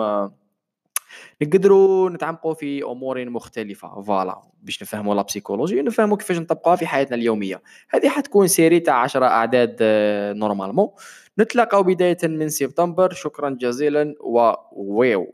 نقدروا 1.42 2.10
نتعمقوا 2.10 2.54
في 2.54 2.84
أمور 2.84 3.30
مختلفة. 3.30 4.02
voilà 4.02 4.42
باش 4.62 4.84
نفهموا 4.84 5.16
la 5.16 5.22
psychologie 5.22 5.80
ونفهموا 5.80 6.18
كيفاش 6.18 6.38
نطبقوها 6.38 6.76
في 6.76 6.88
حياتنا 6.88 7.16
اليومية. 7.16 7.62
هذه 7.90 8.10
حتكون 8.10 8.48
série 8.48 8.80
تاع 8.80 8.96
10 9.02 9.26
أعداد 9.26 9.78
normalement 10.38 10.90
نتلاقاو 11.40 11.84
بداية 11.84 12.18
من 12.24 12.50
سبتمبر. 12.50 13.14
شكرا 13.14 13.50
جزيلا 13.50 14.16
وويو 14.72 15.34